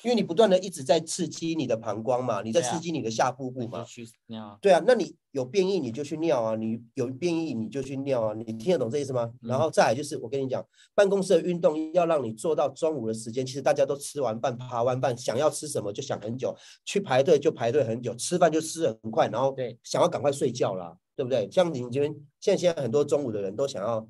[0.03, 3.83] 因为你不断的一直在刺激你的膀胱嘛，你在刺激你的下腹部嘛。
[3.83, 9.31] 去尿，对啊，那你有变异你就去尿啊，你有变异你就去尿啊，你听得懂这意思吗？
[9.41, 21.47] 然嗯后再来就是我跟你讲，办公室的运动要让你做到中午的时间，其实大家都吃完饭、爬完饭，想要吃什么就想很久，去排队就排队很久，吃饭就吃得很快，然后对想要赶快睡觉啦，对不对？
[21.51, 24.07] 像你们这边现在现在很多中午的人都想要，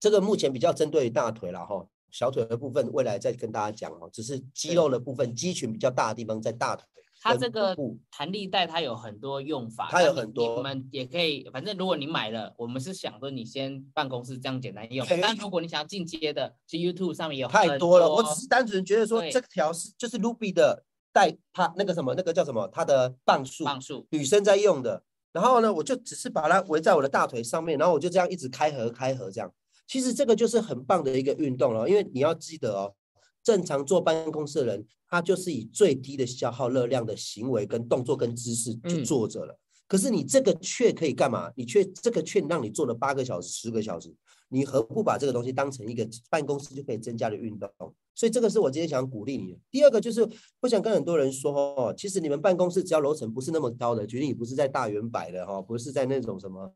[0.00, 1.86] 这个目前比较针对于大腿了哈。
[2.16, 4.08] 小腿的部分，未来再跟大家讲哦。
[4.10, 6.86] 只是肌肉的部分，肌群比较大的地方在大腿
[7.20, 7.76] 它这个
[8.10, 25.02] 弹力带它有很多用法，它有很多我们也可以，反正如果你买了，我们是想说你先办公室这样简单用对，但如果你想要进阶的，去 YouTube 上面有太多了，我只是单纯觉得说这条是就是 Ruby 的带它那个什么那个叫什么它的磅数，磅数，女生在用的。
[25.32, 29.52] 然后呢，我就只是把它围在我的大腿上面，然后我就这样一直开合开合这样。
[29.86, 32.94] 其实这个就是很棒的一个运动了，因为你要记得哦，
[33.42, 39.58] 正常坐办公室的人，他就是以最低的消耗热量的行为跟动作跟姿势去嗯坐着了。
[39.88, 41.52] 可是你这个却可以干嘛？
[41.54, 44.12] 你却这个却让你坐了八个小时、十个小时，
[44.48, 47.70] 你何不把这个东西当成一个办公室就可以增加的运动？
[48.12, 49.58] 所以这个是我今天想鼓励你的。
[49.70, 50.28] 第二个就是
[50.60, 56.72] 我想跟很多人说哦，其实你们办公室只要楼层不是那么高的，举例你不是在大圆柏的哈，不是在那种什么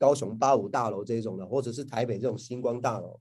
[0.00, 3.20] 高雄八五大楼这种的，或者是台北这种星光大楼，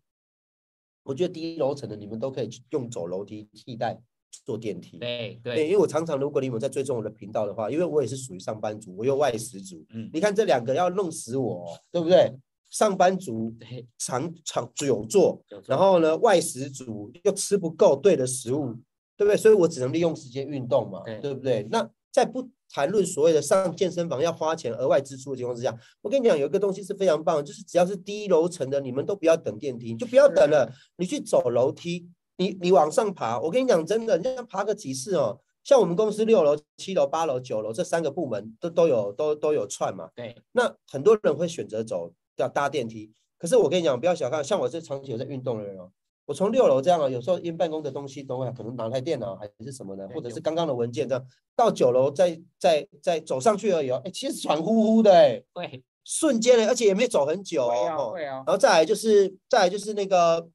[1.04, 4.02] 我觉得低楼层的你们都可以去用走楼梯替代
[4.46, 4.98] 坐电梯。
[4.98, 12.34] 对，对对，因为我常常，如果你们在追踪我的频道的话，因为我也是属于上班族，我又外食族，嗯，你看这两个要弄死我哦，对不对？
[12.70, 13.54] 上班族，
[13.98, 18.74] 常常久坐，然后呢，外食族又吃不够对的食物，
[19.18, 19.36] 对不对？
[19.36, 21.68] 所以我只能利用时间运动嘛，对对不对？
[21.70, 33.40] 那在不谈论所谓的上健身房要花钱额外支出的情况之下，我跟你讲，有一个东西是非常棒，就是只要是低楼层的，你们都不要等电梯，你就不要等了，你去走楼梯，你你往上爬。
[33.40, 35.40] 我跟你讲，真的，你这样爬个几次哦。
[35.64, 45.92] 像我们公司六楼、七楼、八楼、九楼这三个部门都都有都都有串嘛，对，那很多人会选择走要搭电梯，可是我跟你讲，不要小看，像我这长期有在运动的人哦，
[46.30, 58.12] 我从六楼这样啊，有时候因办公的东西都会可能拿台电脑还是什么的，或者是就刚刚的文件这样，到九楼再再再走上去而已哦，哎，其实喘呼呼的哎，对瞬间的，而且也没走很久会啊哦。
[58.12, 60.48] 会啊然，后再来就是再来就是那个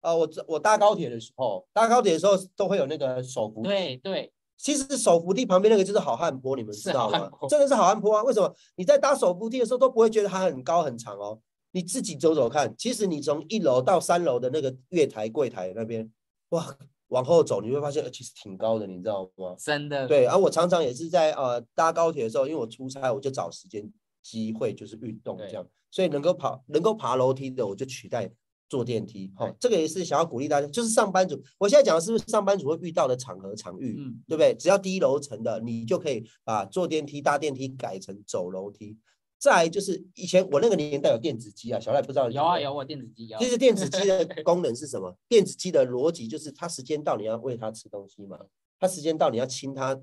[0.00, 7.28] 呃，我我搭高铁的时候，搭高铁的时候都会有那个手扶梯对对，其实手扶梯旁边那个就是好汉坡，你们知道吗？
[7.48, 8.22] 真的是好汉坡啊！
[8.22, 8.54] 为什么？
[8.76, 11.36] 你在搭手扶梯的时候都不会觉得它很高很长哦，
[11.76, 12.74] 你自己走走看。
[12.78, 16.10] 其实你从一楼到三楼的那个月台柜台那边，
[16.48, 16.74] 哇，
[17.08, 19.54] 往后走你会发现，呃其实挺高的，你知道吗？
[19.58, 28.32] 真的，对，啊，我常常也是在呃搭高铁的时候，因为我出差，我就找时间机会就是运动对这样，所以能够跑能够爬楼梯的，我就取代
[28.70, 29.30] 坐电梯。
[29.36, 33.96] 好、对这个也是想要鼓励大家，就是上班族，我现在讲的是不是上班族会遇到的场合场域？
[33.98, 34.54] 嗯，对不对？
[34.54, 38.96] 只要低楼层的，你就可以把坐电梯、搭电梯改成走楼梯。
[39.38, 45.16] 再来就是以前我那个年代有电子机啊，小赖不知道没有啊有，啊电子机有，其实电子机的 功能是什么？
[45.28, 48.38] 电子机的逻辑就是它时间到你要喂它吃东西嘛，
[48.80, 50.00] 它时间到你要清它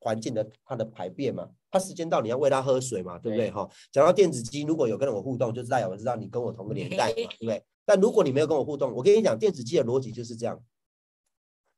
[0.00, 3.48] 环境的它的排便嘛，它时间到你要喂它喝水嘛，对不对？
[3.48, 7.62] 对哈，讲到电子机，如果有跟我互动，就代表我知道你跟我同个年代嘛， 对不对？
[7.84, 10.62] 但如果你没有跟我互动，我跟你讲，电子机的逻辑就是这样，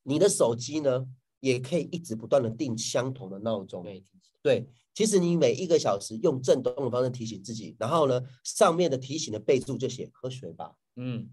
[0.02, 1.06] 你的手机呢
[1.42, 4.04] 也可以一直不断的定相同的闹钟，对，
[4.40, 11.28] 对，其实你每一个小时用震动的方式提醒自己，然后呢，上面的提醒的备注就写喝水吧，嗯，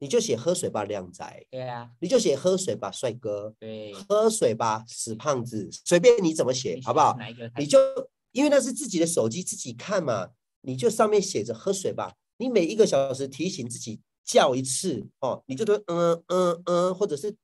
[0.00, 7.16] 你就写喝水吧，靓仔，对啊，你就写喝水吧，帅哥，对，喝水吧，死胖子，随便你怎么写，好不好？
[7.56, 7.78] 你就
[8.32, 10.30] 因为那是自己的手机自己看嘛，
[10.62, 17.36] 你就上面写着喝水吧，你每一个小时提醒自己叫一次哦，你就说嗯嗯嗯，或者是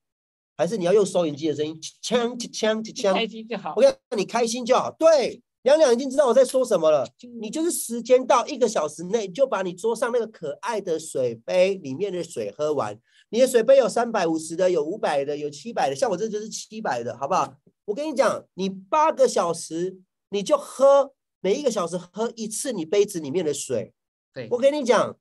[0.58, 4.90] 还是你要用收音机的声音，锵锵锵锵，开心就好我，跟你开心就好。
[4.98, 7.08] 对，两两已经知道我在说什么了。
[7.40, 12.98] 你就是时间到一个小时内，就把你桌上那个可爱的水杯里面的水喝完。
[13.30, 17.54] 你的水杯有三百五十的，有五百的，有七百的，像我这就是七百的，好不好？
[17.84, 19.98] 我跟你讲，你八个小时
[20.30, 23.92] 你就喝，每一个小时喝一次你杯子里面的水。
[24.34, 25.16] 对我跟你讲，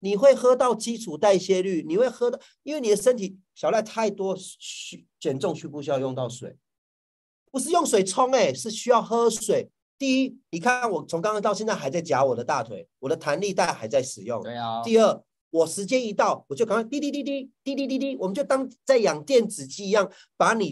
[0.00, 6.58] 你会喝到基础代谢率，你会喝到，因为你的身体小赖太多需减重需不需要用到水？
[7.50, 9.70] 不是用水冲，哎，是需要喝水。
[9.96, 14.42] 第一，你看我从刚刚到现在还在夹我的大腿，我的弹力带还在使用。
[14.42, 14.82] 对啊。
[14.82, 20.70] 第二，我时间一到，我就赶快滴滴滴滴滴滴滴滴，我们就当在养电子鸡一样，把你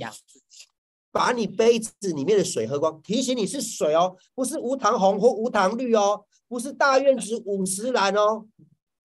[1.11, 3.01] 把你杯子里面的水喝光。
[3.01, 8.45] 提醒你是水哦，不是无糖红或无糖绿哦，不是大院子五十蓝哦，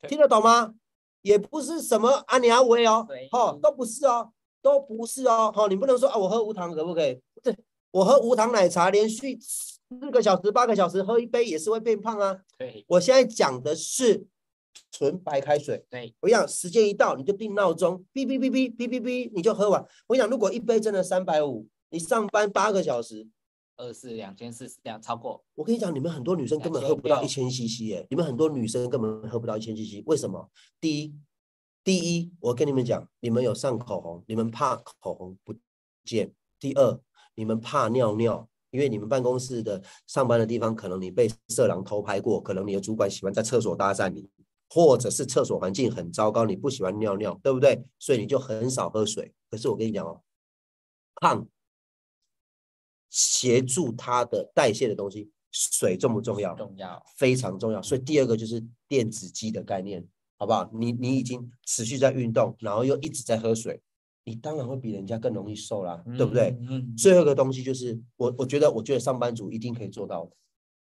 [0.10, 0.76] 听得懂吗？
[1.22, 7.20] 也不是什么阿尼阿维哦，哦，都不是哦，都不是哦，哦，你不能说啊，我喝无糖可不可以？
[7.44, 7.56] 对，
[7.92, 9.38] 我喝无糖奶茶，连续。
[9.42, 12.38] 四个小时、八个小时喝一杯也是会变胖啊。
[12.60, 14.24] 对，我现在讲的是
[14.92, 15.84] 纯白开水。
[15.90, 19.84] 对，我讲时间一到你就定闹钟，哔哔哔哔哔哔哔，你就喝完。
[20.06, 23.28] 我讲如果一杯真的三百五，你上班八个小时，
[23.80, 25.44] 二四两千四两超过。
[25.56, 30.50] 我跟你讲，你们很多女生根本喝不到一千 CC 耶，你们很多女生根本喝不到一千 CC，为什么？
[30.80, 31.16] 第一，
[31.84, 35.56] 第一，我跟你们讲，你们有上口红，你们怕口红不
[36.04, 36.28] 见；
[36.60, 37.00] 第二，
[37.36, 38.48] 你们怕尿尿。
[38.72, 44.30] 因为你们办公室的上班的地方，可能你被色狼偷拍过，可能你的主管喜欢在厕所搭讪你，
[44.70, 47.84] 或者是厕所环境很糟糕，你不喜欢尿尿，对不对？
[47.98, 49.34] 所以你就很少喝水。
[49.50, 50.22] 可是我跟你讲哦，
[51.16, 51.48] 胖
[53.10, 56.56] 协助它的代谢的东西，水重不重要？
[56.56, 57.82] 重要，非常重要。
[57.82, 60.06] 所以第二个就是电子机的概念，
[60.38, 60.70] 好不好？
[60.74, 63.82] 你你已经持续在运动，然后又一直在喝水。
[64.26, 66.56] 你当然会比人家更容易瘦啦，对不对？
[66.70, 66.96] 嗯。
[66.96, 70.32] 最后一个东西就是我，我觉得，我觉得上班族一定可以做到的，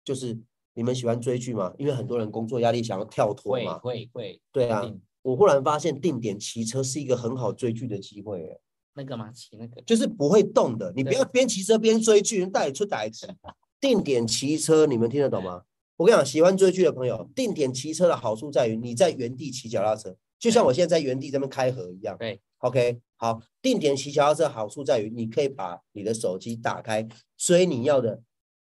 [0.05, 0.39] 就是
[0.75, 1.75] 你们喜欢追剧吗？
[1.77, 3.79] 因为很多人工作压力想要跳脱嘛。
[3.81, 4.41] 会会。
[4.53, 4.89] 对啊，
[5.23, 8.61] 我忽然发现定点骑车是一个很好追剧的机会。
[8.95, 9.31] 那个吗？
[9.33, 9.81] 骑那个？
[9.83, 13.35] 就是不会动的，你不要边骑车边追剧，带你出歹子。
[13.81, 15.63] 定点骑车，你们听得懂吗？
[15.97, 22.17] 我跟你讲，喜欢追剧的朋友，定点骑车的好处在于你在原地骑脚踏车，就像我现在在原地这边开合一样。
[22.19, 22.41] 对。
[22.59, 28.23] OK，好，定点骑脚踏车好处在于，你可以把你的手机打开追你要的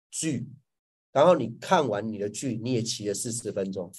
[0.09, 0.47] 剧，
[1.11, 3.91] 然后你看完你的剧，你也骑了四十分钟，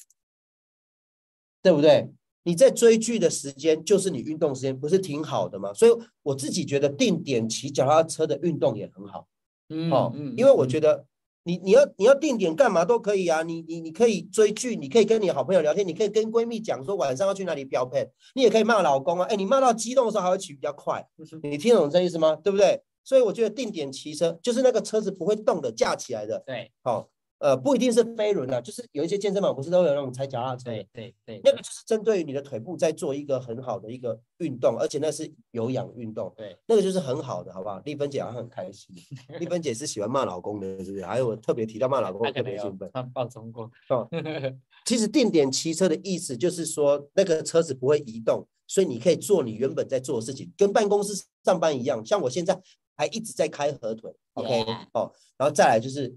[1.63, 2.13] 对不对？
[2.45, 5.75] 你在追剧的时间就是你运动时间，不是挺好的吗？
[5.75, 9.27] 所以我自己觉得定点骑脚踏车的运动也很好，
[9.71, 11.07] 嗯，哦，因为我觉得。
[11.47, 21.07] 你你要你要定点干嘛都可以啊，你你你可以追剧，你可以跟你好朋友聊天，你可以跟闺蜜讲说晚上要去哪里标配，你也可以骂老公啊，哎，你骂到激动的时候还会骑比较快，
[21.43, 22.35] 你听懂这意思吗？
[22.43, 22.81] 对不对？
[23.05, 27.11] 所以我觉得定点骑车就是那个车子不会动的，架起来的，对，好。
[27.45, 30.71] 呃，不一定是飞轮啊，就是有一些健身房不是都有那种踩脚踏车？
[30.71, 36.33] 对对对，那个就是针对于你的腿部在做一个很好的一个运动，而且那是有氧运动。
[36.39, 37.79] 对，那个就是很好的，好不好？
[37.81, 38.97] 丽芬姐好像很开心。
[39.39, 41.05] 丽芬姐是喜欢骂老公的，是不是？
[41.05, 42.91] 还有我特别提到骂老公特别兴奋。
[42.95, 43.71] 他放松过。
[43.91, 44.09] 哦，
[44.87, 51.13] 其实定点骑车的意思就是说，那个车子不会移动，所以你可以做你原本在做的事情，跟办公室
[51.45, 52.03] 上班一样。
[52.07, 52.59] 像我现在
[52.97, 54.63] 还一直在开合腿，OK，
[54.95, 56.17] 哦，然后再来就是。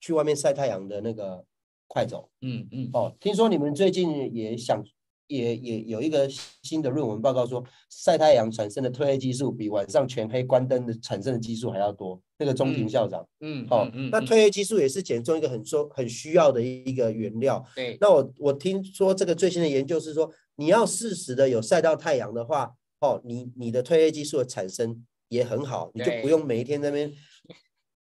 [0.00, 1.44] 去外面晒太阳的那个
[1.86, 4.82] 快走，嗯嗯哦，听说你们最近也想
[5.26, 6.28] 也也有一个
[6.62, 12.20] 新的论文报告说，晒太阳产生的褪黑激素比晚上全黑关灯的产生的激素还要多。
[12.38, 17.62] 那个中庭校长，嗯哦，那褪黑激素也是减重一个很说很需要的一个原料。
[17.76, 27.12] 对，那我我听说这个最新的研究是说，你要适时的有晒到太阳的话，哦，你你的褪黑激素的产生也很好，你就不用每一天那边。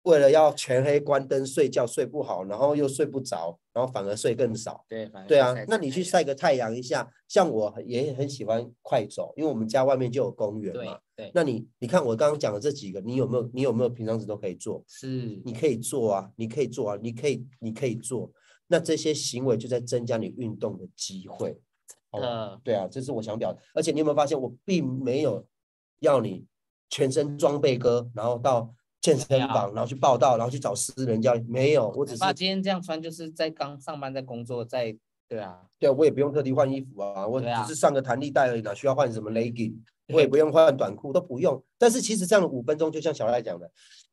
[0.09, 4.83] 为了要全黑关灯睡觉睡不好，然后又睡不着，然后反而睡更少。
[4.89, 10.97] 对，对啊，那你去晒个太阳一下，像我也很喜欢快走，因为我们家外面就有公园嘛。
[11.15, 14.83] 对，那你你看我刚刚讲的这几个，你有没有你有没有平常时都可以做？
[14.87, 18.31] 是，你可以做啊，你可以做啊，你可以你可以做。
[18.65, 21.61] 那这些行为就在增加你运动的机会。
[22.13, 23.59] 呃，对啊，这是我想表达。
[23.75, 25.45] 而且你有没有发现，我并没有
[25.99, 26.45] 要你
[26.89, 28.73] 全身装备哥，然后到。
[29.01, 31.45] 健身房，然后去报道，然后去找私人教练。
[31.47, 32.19] 没有，我只是。
[32.19, 34.95] 那今天这样穿，就是在刚上班，在工作，在
[35.27, 35.61] 对啊。
[35.77, 39.75] 对啊，我也不用特地换衣服啊，我只是上个弹力带而已，哪需要换什么 legging？
[40.13, 41.63] 我也不用换短裤，都不用。
[41.77, 43.71] 但是其实这样的五分钟，就像小赖讲的，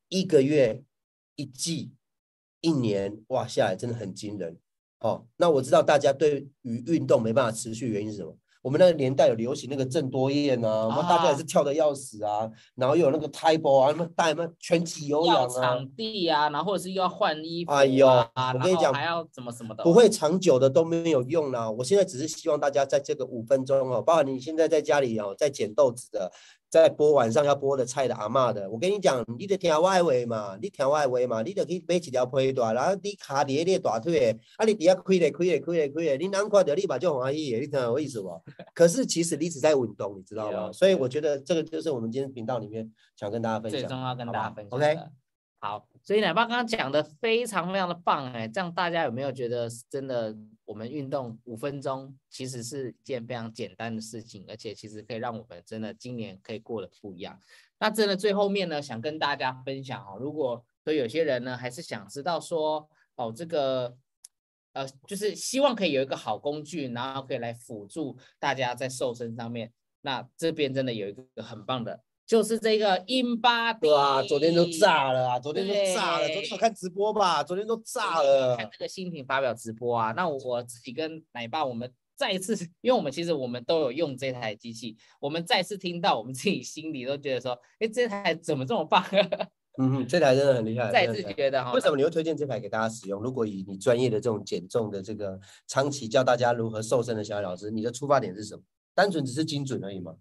[0.09, 0.83] 一个月、
[1.35, 1.91] 一季、
[2.61, 4.57] 一年，哇，下来真的很惊人。
[5.01, 8.37] 哦，那我知道大家对于运动没办法持续，原因是什么？
[8.67, 21.71] 我们那个年代有流行那个郑多燕啊，我们大家也是跳的要死啊，然后又有那个 table 啊，什么带什么拳击有氧啊，场地啊，然后或者是又要换衣服，哎呦，我跟你讲还要怎么什么的，不会长久的都没有用啦。
[21.71, 26.33] 我现在只是希望大家在这个五分钟哦，包括你现在在家里哦，在捡豆子的，
[26.69, 38.29] 在播晚上要播的菜的阿嬷的，我跟你讲，你得听我的话嘛，你听我的话嘛，你得去买一条皮带，然后你卡伫你的大腿，啊，你底下开咧开咧开咧开咧，你难看到你嘛就欢喜的，你听我意思不？
[38.75, 40.73] 可是其实你只在运动，你知道吗？
[40.73, 44.79] 所以我觉得这个就是我们今天频道里面想跟大家分享，最重要跟大家分享。
[44.79, 45.26] OK。
[45.67, 50.33] 好，所以奶爸刚刚讲的非常非常的棒哎，这样大家有没有觉得真的
[50.65, 57.37] 我们运动五分钟其实是一件非常简单的事情，而且其实可以让我们真的今年可以过得不一样。
[57.81, 63.97] 那真的最后面呢，想跟大家分享哦，如果说有些人呢还是想知道说哦这个
[64.73, 72.05] 呃就是希望可以有一个好工具，然后可以来辅助大家在瘦身上面，那这边真的有一个很棒的。
[72.27, 75.39] 就是这个 In Body，哇，昨天都炸了啊！
[75.39, 77.45] 昨天都炸了，昨天有看直播吧？
[77.45, 78.57] 昨天都炸了。
[78.57, 82.53] 看这个新品发表直播啊，那我自己跟奶爸，我们再一次，
[82.83, 89.05] 因为我们其实我们都有用这台机器，我们再次听到，我们自己心里都觉得说，哎，这台怎么这么棒？
[89.79, 90.91] 嗯，这台真的很厉害。
[90.91, 93.23] 再次觉得哈，为什么你会推荐这台给大家使用？
[93.23, 98.63] 如果以你专业的这种减重的这个长期教大家如何瘦身的小老师，你的出发点是什么？
[98.97, 100.17] 单纯只是精准而已吗？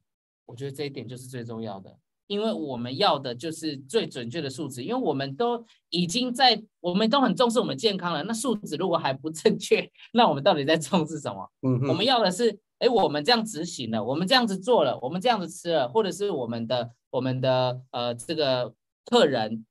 [0.46, 8.24] 我觉得这一点就是最重要的，因为我们要的就是最准确的数值，因为我们都已经在，我们都很重视我们健康了。
[8.24, 11.52] 那数值如果还不正确，那我们到底在重视什么？
[11.62, 18.74] 嗯，我们要的是，哎，我们这样执行了，我们这样子做了，我们这样子吃了，或者是我们的我们的呃这个
[19.06, 19.66] 客人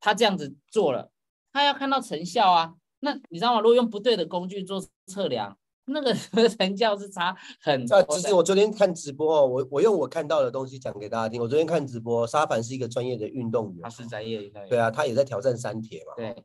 [0.00, 1.10] 他这样子做了，
[1.52, 2.74] 他要看到成效啊。
[3.00, 3.60] 那你知道吗？
[3.60, 5.58] 如果用不对的工具做测量。
[5.86, 6.14] 那个
[6.48, 7.86] 成教是差很。
[7.86, 11.40] 多，其实我昨天看直播，我我用我看到的东西讲给大家听。
[11.40, 14.66] 我昨天看直播，沙凡是一个专业的运动员，他是专业的。
[14.68, 16.14] 对啊，他也在挑战三铁嘛。
[16.16, 16.44] 对。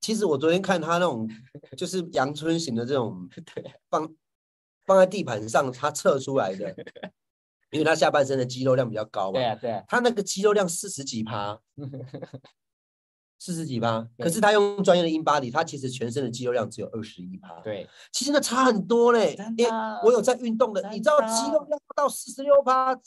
[0.00, 1.28] 其实我昨天看他那种，
[1.76, 3.28] 就是阳春型的这种，
[3.90, 4.08] 放
[4.86, 6.74] 放在地板上，他测出来的，
[7.72, 9.32] 因为他下半身的肌肉量比较高嘛。
[9.32, 9.82] 对啊，对啊。
[9.88, 11.60] 他那个肌肉量四十几趴。
[13.44, 17.60] 四十几趴，可是他用专业的 in body，他其实全身的肌肉量只有二十一趴。
[17.60, 19.36] 对，其实那差很多嘞。
[19.58, 19.70] 因为
[20.02, 22.98] 我有在运动的，你知道肌肉量到四十六趴，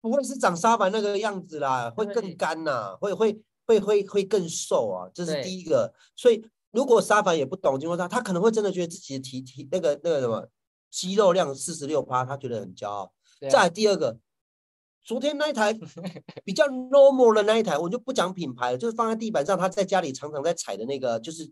[0.00, 5.94] 不会是长沙板那个样子啦，会更干呐，会会会会会更瘦啊，这是第一个。
[6.16, 10.48] 所以如果沙凡也不懂情况下，他可能会真的觉得自己的体体那个那个什么
[10.90, 13.12] 肌肉量四十六趴，他觉得很骄傲。
[13.48, 14.18] 再第二个。
[15.08, 15.72] 昨天那一台
[16.44, 21.50] 比较 normal 的那一台，我就不讲品牌了，就是放在地板上，他在家里常常在踩的那个，就是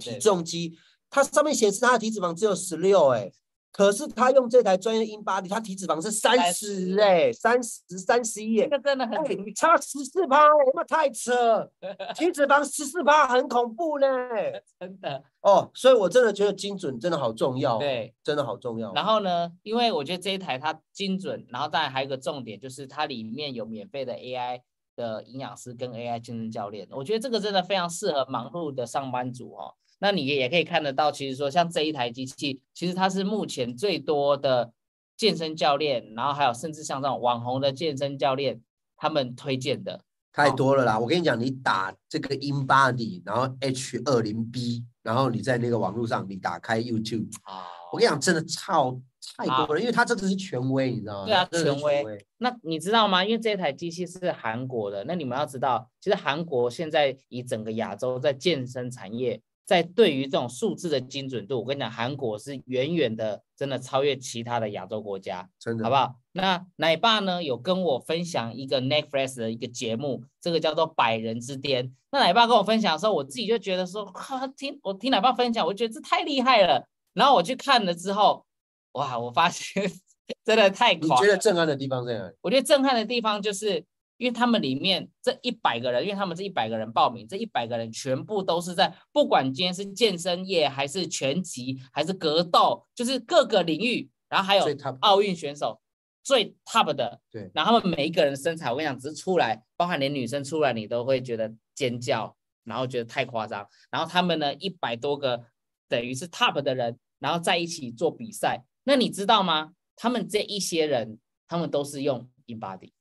[0.00, 0.76] 体重机，
[1.08, 3.30] 它上面显示他的体脂肪只有十六，哎。
[3.76, 11.70] 可是他用这台专业 In Body，他体脂肪是三十哎，三十三十一，这个真的很差十四趴，那太扯，
[12.16, 14.08] 体脂肪十四趴很恐怖呢，
[14.80, 18.94] 真的哦，所以我真的觉得精准真的好重要，对，真的好重要。
[18.94, 24.62] 然后呢，因为我觉得这一台它精准，然后当然还有一个重点就是它里面有免费的 AI
[24.96, 29.74] 的营养师跟 AI 健身教练，我觉得这个真的非常适合忙碌的上班族哦。
[29.98, 34.70] 那你也可以看得到，其实说像这一台机器，其实它是目前最多的
[35.16, 38.60] 健身教练，然后还有甚至像这种网红的健身教练，
[38.96, 40.02] 他们推荐的
[40.34, 40.98] 太多了啦。
[40.98, 49.00] 我跟你讲，你打这个 In Body，然后 H 二零 B，然后你在那个网络上，你打开 YouTube，啊，我跟你讲，真的超
[49.38, 51.24] 太多了，因为它这个是权威，你知道吗？
[51.24, 52.26] 对啊，权威。
[52.36, 53.24] 那你知道吗？
[53.24, 59.40] 因为这台机器是韩国的，那你们要知道，其实韩国现在以整个亚洲在健身产业。
[59.66, 66.14] 在对于这种数字的精准度，我跟你讲，韩国是远远的，真的超越其他的亚洲国家，真的，好不好？
[66.32, 71.88] 那奶爸呢有跟我分享一个 Netflix 的一个节目，这个叫做《百人之巅》。
[72.12, 76.86] 那奶爸跟我分享的时候，我自己就觉得说，哈，听我听奶爸分享，我觉得这太厉害了。
[77.12, 78.46] 然后我去看了之后，
[78.92, 79.90] 哇，我发现
[80.46, 81.18] 真的太夸。
[81.18, 82.34] 你觉得震撼的地方在哪里？
[82.40, 83.84] 我觉得震撼的地方就是。
[84.18, 94.66] 因为他们里面这一百个人，因为他们这一百个人报名，这一百个人全部都是在不管今天是健身业还是拳击还是格斗，就是各个领域，然后还有
[95.00, 95.80] 奥运选手
[96.22, 103.66] 最 top 的，对，然后他们每一个人身材，我跟你讲，只是出来，包含连女生出来，你都会觉得尖叫，然后觉得太夸张。
[103.90, 105.44] 然后他们呢，一百多个
[105.88, 108.64] 等于是 top 的人，然后在一起做比赛。
[108.84, 109.72] 那你知道吗？
[109.94, 112.92] 他们这一些人，他们都是用 InBody。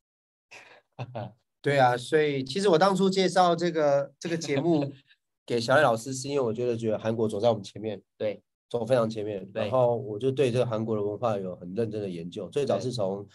[1.62, 4.92] 对啊，所以其实我当初介绍这个这个节目
[5.46, 9.50] 给小赖老师，是因为我觉得觉得韩国走在我们前面，对，走非常前面。
[9.54, 13.28] 然后我就对这个韩国的文化有很认真的研究，最早是从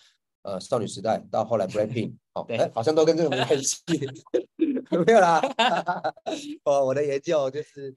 [0.42, 3.82] 呃少女时代到后来 Blackpink， 好，哎，好像都跟这个没关系，
[5.04, 5.40] 没有啦。
[6.64, 7.92] 哦，我的研究就是，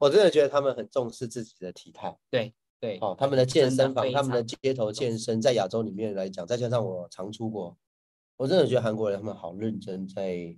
[0.00, 7.76] 我真的觉得他们很重视自己的体态，对对，哦，他们的健身房，他们的街头健身，在亚洲里面来讲，再加上我常出国。
[8.38, 10.56] 我真的觉得韩国人他们好认真在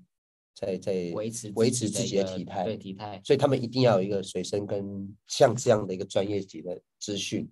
[0.55, 7.51] 在在维持维持自自己的体态，对体态，所以他们一定要有一个随身跟像这样的一个专业级的资讯。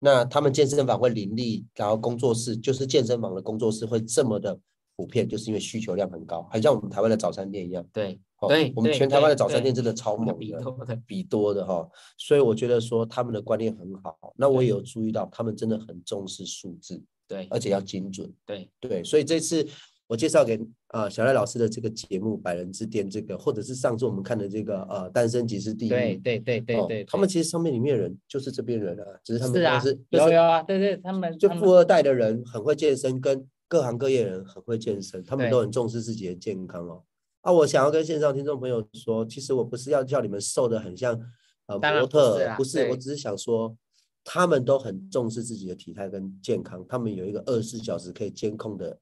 [0.00, 4.58] 那他们健身房会林立，然后工作室就是健身房的工作室会这么的
[4.96, 7.86] 普遍，就是因为需求量很高，很像我们台湾的早餐店一样。
[7.92, 11.86] 对哦对我们全台湾的早餐店真的超猛比的，多的，比多的哈。
[12.16, 14.32] 所以我觉得说他们的观念很好。
[14.36, 18.30] 那我也有注意到，他们真的很重视数字，对而且要精准。
[18.44, 19.64] 对对，所以这次
[20.08, 37.04] 我介绍给啊、小赖老师的这个节目《百人之巅》这个，或者是上次我们看的这个呃《诞生即是第一》，对对对对哦对，他们其实上面里面的人就是这边人啊，只是他们是啊有有啊，对对，他们就富二代的人很会健身，跟各行各业人很会健身，他们都很重视自己的健康哦。
[37.42, 41.16] 啊，我想要跟线上听众朋友说，其实我不是要叫你们瘦的很像
[41.66, 43.74] 呃模特，不是，我只是想说，
[44.24, 48.98] 他们都很重视自己的体态跟健康，他们有一个二十四小时可以监控的，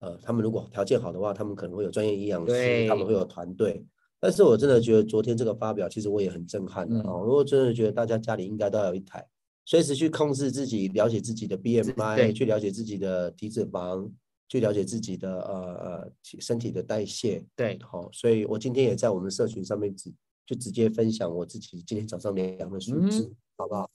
[0.00, 3.84] 呃，他们如果条件好的话，他们可能会有专业营养师，他们会有团队。
[4.20, 7.24] 但是我真的觉得昨天这个发表，其实我也很震撼哦。
[7.24, 9.24] 我真的觉得大家家里应该都要有一台，
[9.64, 14.10] 随时去控制自己，了解自己的 BMI，对去了解自己的体脂肪，
[14.48, 17.44] 去了解自己的呃呃身体的代谢。
[17.54, 20.12] 对好、所以我今天也在我们社群上面直
[20.44, 23.88] 就直接分享我自己今天早上量的数字，嗯好不好？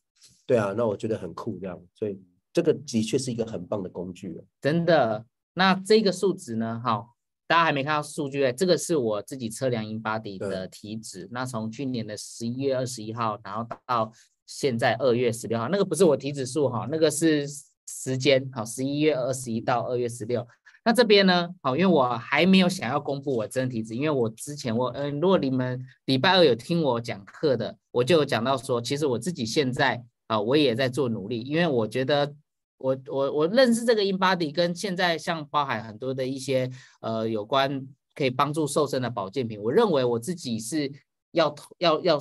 [0.45, 2.19] 对啊，那我觉得很酷，这样，所以
[2.51, 4.43] 这个的确是一个很棒的工具了。
[4.61, 5.25] 真的。
[5.55, 6.81] 那这个数值呢？
[6.83, 7.15] 好，
[7.45, 11.29] 大家还没看到数据欸，这个是我自己测量 InBody 的体脂。
[11.31, 14.11] 那从去年的十一月二十一号，然后到
[14.47, 17.45] 现在二月十六号，那个不是我体脂数哈，那个是
[17.87, 20.47] 时间好，十一月二十一到二月十六。
[20.83, 30.03] 那这边呢，好，因为我还没有想要公布我真体脂，因为我之前我嗯、如果你们礼拜二有听我讲课的，我就有讲到说，其实我自己现在
[30.33, 32.33] 啊、我也在做努力，因为我觉得
[32.77, 36.69] 我我我认识这个 InBody 跟现在像包含很多的一些
[37.01, 40.91] 呃有关可以帮助瘦身的保健品，我认为我自己是
[41.31, 42.17] 要要要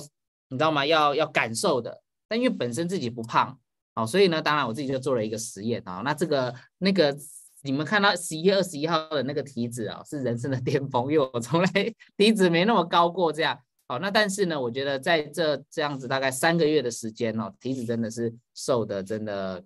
[0.49, 0.85] 你知道吗？
[0.85, 3.57] 要要感受的，但因为本身自己不胖，
[3.95, 6.01] 好，所以呢，当然我自己就做了一个实验啊。
[6.05, 7.15] 那这个那个
[7.63, 11.67] 你们看到十一月二十一号的那个体脂啊，是人生的巅峰，因为我从来
[12.15, 13.59] 体脂没那么高过这样。
[13.93, 19.63] 好，那但是呢，我觉得在这这样子大概三个月的时间哦，体脂真的是瘦的真的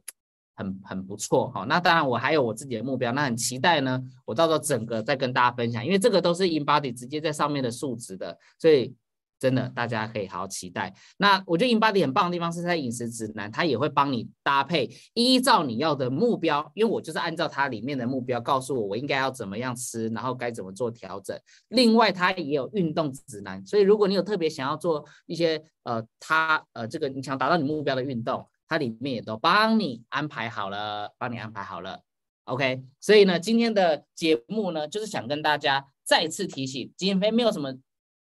[0.54, 1.50] 很很不错。
[1.56, 8.94] 哦，那当然我还有我自己的目标，那很期待呢，我到时候整个再跟大家分享，因为这个都是 InBody 直接在上面的数值的，所以
[9.40, 10.94] 真的大家可以好好期待。
[11.18, 21.40] 那我觉得 InBody 很棒的地方是在饮食指南，它也会帮你搭配，依照你要的目标，因为我就是按照它里面的目标告诉我我应该要怎么样吃，然后该怎么做调整。
[21.70, 32.02] 另外，它也有运动指南，所以如果你有特别想要做一些呃，它呃这个你想达到你目标的运动，它里面也都帮你安排好了，帮你安排好了。
[32.46, 37.74] OK，所以呢，今天的节目呢，就是想跟大家再次提醒，减肥没有什么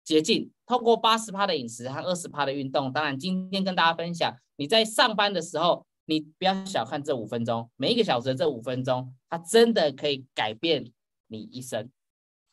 [0.07, 2.93] 捷径，透过八十趴的饮食和二十趴的运动。
[2.93, 10.89] 当然，今天跟大家分享，你在上班的时候，你不要小看这五分钟，每一个小时的这五分钟，它真的可以改变
[11.27, 11.89] 你一生。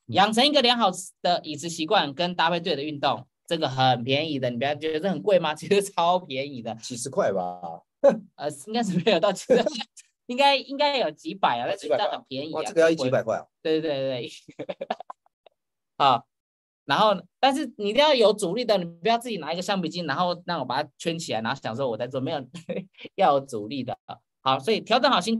[0.07, 0.91] 养成一个良好
[1.23, 5.55] 的饮食习惯跟搭配对的运动，这个很便宜的，你不要觉得这很贵吗？
[5.57, 7.61] 其实超便宜的，几十块吧，
[8.35, 9.65] 呃，应该是没有到几十，
[10.27, 12.57] 应该应该有几百啊，但是但几百吧很便宜啊。
[12.57, 13.47] 哇，这个要一几百块啊！
[13.63, 14.67] 对对对对，
[15.97, 16.27] 好，
[16.85, 22.39] 然后但是你一定要有阻力的，你不要自己拿一个橡皮筋，然后让我把它圈起来，然后想说我在做，没有
[23.16, 23.97] 要有阻力的。
[24.43, 25.32] 好，所以调整好心